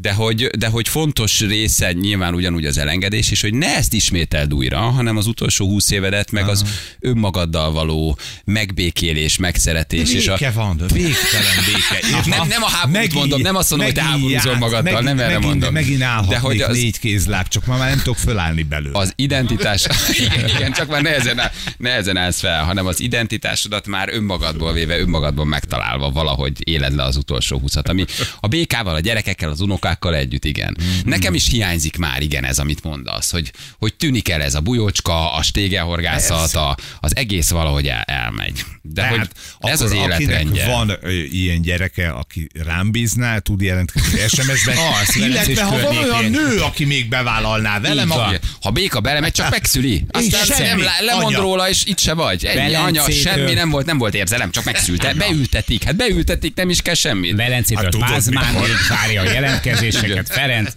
De 0.00 0.12
hogy, 0.12 0.46
de 0.46 0.66
hogy 0.68 0.88
fontos 0.88 1.40
része 1.40 1.92
nyilván 1.92 2.34
ugyanúgy 2.34 2.66
az 2.66 2.78
elengedés, 2.78 3.30
és 3.30 3.40
hogy 3.40 3.54
ne 3.54 3.76
ezt 3.76 3.92
ismételd 3.94 4.54
újra, 4.54 4.78
hanem 4.78 5.16
az 5.16 5.26
utolsó 5.26 5.66
húsz 5.66 5.90
évedet, 5.90 6.30
meg 6.30 6.48
az 6.48 6.64
önmagaddal 7.00 7.72
való 7.72 8.18
megbékélés, 8.44 9.36
megszeretés. 9.36 10.12
és 10.12 10.28
a, 10.28 10.32
Béke 10.32 10.50
van, 10.50 10.76
végtelen 10.76 11.54
béke. 11.66 12.18
És 12.20 12.26
nem, 12.26 12.48
nem 12.48 12.62
a 12.62 12.68
háborút 12.68 12.92
megint- 12.96 13.14
mondom, 13.14 13.40
nem 13.40 13.56
azt 13.56 13.70
mondom, 13.70 13.86
hogy 13.88 13.96
te 13.96 14.02
háborúzol 14.02 14.56
magaddal, 14.56 14.82
megint- 14.82 15.02
nem 15.04 15.18
erre 15.18 15.26
megint, 15.32 15.44
mondom. 15.44 15.72
Megint 15.72 16.02
állhatnék 16.02 16.30
De 16.30 16.38
hogy 16.38 16.60
az- 16.60 16.76
négy 16.76 16.98
kézláb, 16.98 17.48
csak 17.48 17.66
ma 17.66 17.76
már 17.76 17.88
nem 17.88 17.98
tudok 17.98 18.16
fölállni 18.18 18.62
belőle. 18.62 18.98
az 18.98 19.12
identitás, 19.16 19.86
igen, 20.26 20.48
igen, 20.48 20.72
csak 20.72 20.88
már 20.88 21.02
nehezen, 21.02 21.38
áll- 21.38 21.52
nehezen 21.76 22.16
állsz 22.16 22.40
fel, 22.40 22.64
hanem 22.64 22.86
az 22.86 23.00
identitásodat 23.00 23.86
már 23.86 24.08
önmagadból 24.12 24.72
véve, 24.72 24.98
önmagadból 24.98 25.44
megtalálva 25.44 26.10
valahogy 26.10 26.68
éled 26.68 26.94
le 26.94 27.02
az 27.02 27.16
utolsó 27.16 27.58
húszat, 27.58 27.88
ami 27.88 28.04
a 28.40 28.46
békával, 28.48 28.94
a 28.94 29.00
gyerekekkel, 29.00 29.50
az 29.50 29.60
unokákkal 29.60 29.88
együtt, 29.98 30.44
igen. 30.44 30.76
Nekem 31.04 31.34
is 31.34 31.48
hiányzik 31.48 31.96
már, 31.96 32.22
igen, 32.22 32.44
ez, 32.44 32.58
amit 32.58 32.82
mondasz, 32.82 33.30
hogy, 33.30 33.52
hogy 33.78 33.94
tűnik 33.94 34.28
el 34.28 34.42
ez 34.42 34.54
a 34.54 34.60
bujócska, 34.60 35.32
a 35.32 35.42
stégehorgászat, 35.42 36.54
a, 36.54 36.76
az 37.00 37.16
egész 37.16 37.50
valahogy 37.50 37.86
el, 37.88 38.02
elmegy. 38.02 38.64
De 38.82 39.08
hogy 39.08 39.28
ez 39.60 39.80
az 39.80 39.92
életrendje. 39.92 40.66
van 40.66 40.92
ö, 41.00 41.10
ilyen 41.10 41.62
gyereke, 41.62 42.10
aki 42.10 42.46
rám 42.64 42.90
bízná, 42.90 43.38
tud 43.38 43.60
jelentkezni 43.60 44.18
SMS-ben. 44.28 44.76
Az, 44.76 45.16
és 45.16 45.22
Illetve 45.26 45.62
ha 45.62 45.80
van 45.80 45.96
olyan 45.96 46.30
nő, 46.30 46.60
aki 46.60 46.84
még 46.84 47.08
bevállalná 47.08 47.80
velem, 47.80 48.10
Igen. 48.10 48.40
Ha 48.60 48.70
béka 48.70 49.00
belemegy, 49.00 49.32
csak 49.32 49.50
megszüli. 49.50 50.04
Aztán 50.10 50.44
semmi. 50.44 50.68
nem, 50.68 50.78
le- 50.78 51.00
lemond 51.00 51.26
Anya. 51.26 51.40
róla, 51.40 51.68
és 51.68 51.84
itt 51.84 51.98
se 51.98 52.14
vagy. 52.14 52.44
Ennyi, 52.44 52.74
anya, 52.74 53.10
semmi 53.10 53.52
nem 53.52 53.70
volt, 53.70 53.86
nem 53.86 53.98
volt 53.98 54.14
érzelem, 54.14 54.50
csak 54.50 54.64
megszülte. 54.64 55.14
Beültetik, 55.14 55.82
hát 55.82 55.96
beültetik, 55.96 56.54
nem 56.54 56.70
is 56.70 56.82
kell 56.82 56.94
semmit. 56.94 57.36
Velencétől 57.36 58.00
Hát 58.00 58.26
mikor? 58.30 58.68
várja 58.88 59.22
a 59.22 59.24
jelentkezéseket, 59.70 60.28
Ferenc. 60.28 60.72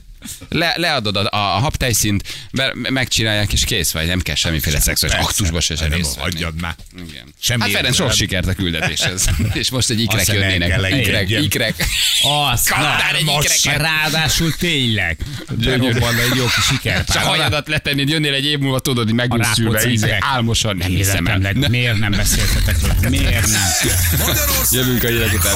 Le, 0.50 0.74
leadod 0.78 1.16
a, 1.16 1.28
a 1.32 1.38
habtejszínt, 1.38 2.24
be, 2.52 2.74
megcsinálják, 2.90 3.54
és 3.54 3.64
kész 3.64 3.92
vagy, 3.92 4.08
nem 4.08 4.22
kell 4.22 4.36
semmiféle 4.36 4.80
szexuális 4.80 5.26
aktusba 5.26 5.60
se, 5.60 5.76
se 5.76 5.88
nem, 5.88 5.98
részt. 5.98 6.18
Hagyjad 6.18 6.62
már. 6.62 6.76
Igen. 7.10 7.34
Semmi 7.40 7.62
hát 7.62 7.72
Ferenc, 7.72 7.96
sok 7.96 8.12
sikert 8.12 8.48
a 8.48 8.54
küldetéshez. 8.54 9.30
és 9.54 9.70
most 9.70 9.90
egy 9.90 10.00
ikrek 10.00 10.20
Aztán 10.20 10.36
jönnének. 10.36 10.92
Ikrek, 10.92 11.30
ikrek. 11.30 11.86
Azt, 12.52 12.70
Kaptál 12.70 13.16
egy 13.16 13.22
ikreket. 13.22 13.82
Ráadásul 13.82 14.56
tényleg. 14.56 15.18
Berobban 15.50 16.18
egy 16.18 16.36
jó 16.36 16.46
kis 16.46 16.64
siker. 16.64 17.04
Csak 17.04 17.24
hajadat 17.24 17.68
letenni, 17.68 18.04
jönnél 18.08 18.34
egy 18.34 18.46
év 18.46 18.60
múlva, 18.60 18.80
tudod, 18.80 19.06
hogy 19.06 19.14
megúszülve, 19.14 19.90
ikrek. 19.90 20.24
álmosan, 20.26 20.78
nem 20.78 20.90
hiszem 20.90 21.28
el. 21.28 21.54
Miért 21.70 21.98
nem 22.00 22.12
beszéltetek 22.12 22.82
le? 22.82 23.10
Miért 23.10 23.48
nem? 23.48 23.62
Jövünk 24.72 25.04
a 25.04 25.08
hírek 25.08 25.34
után. 25.34 25.56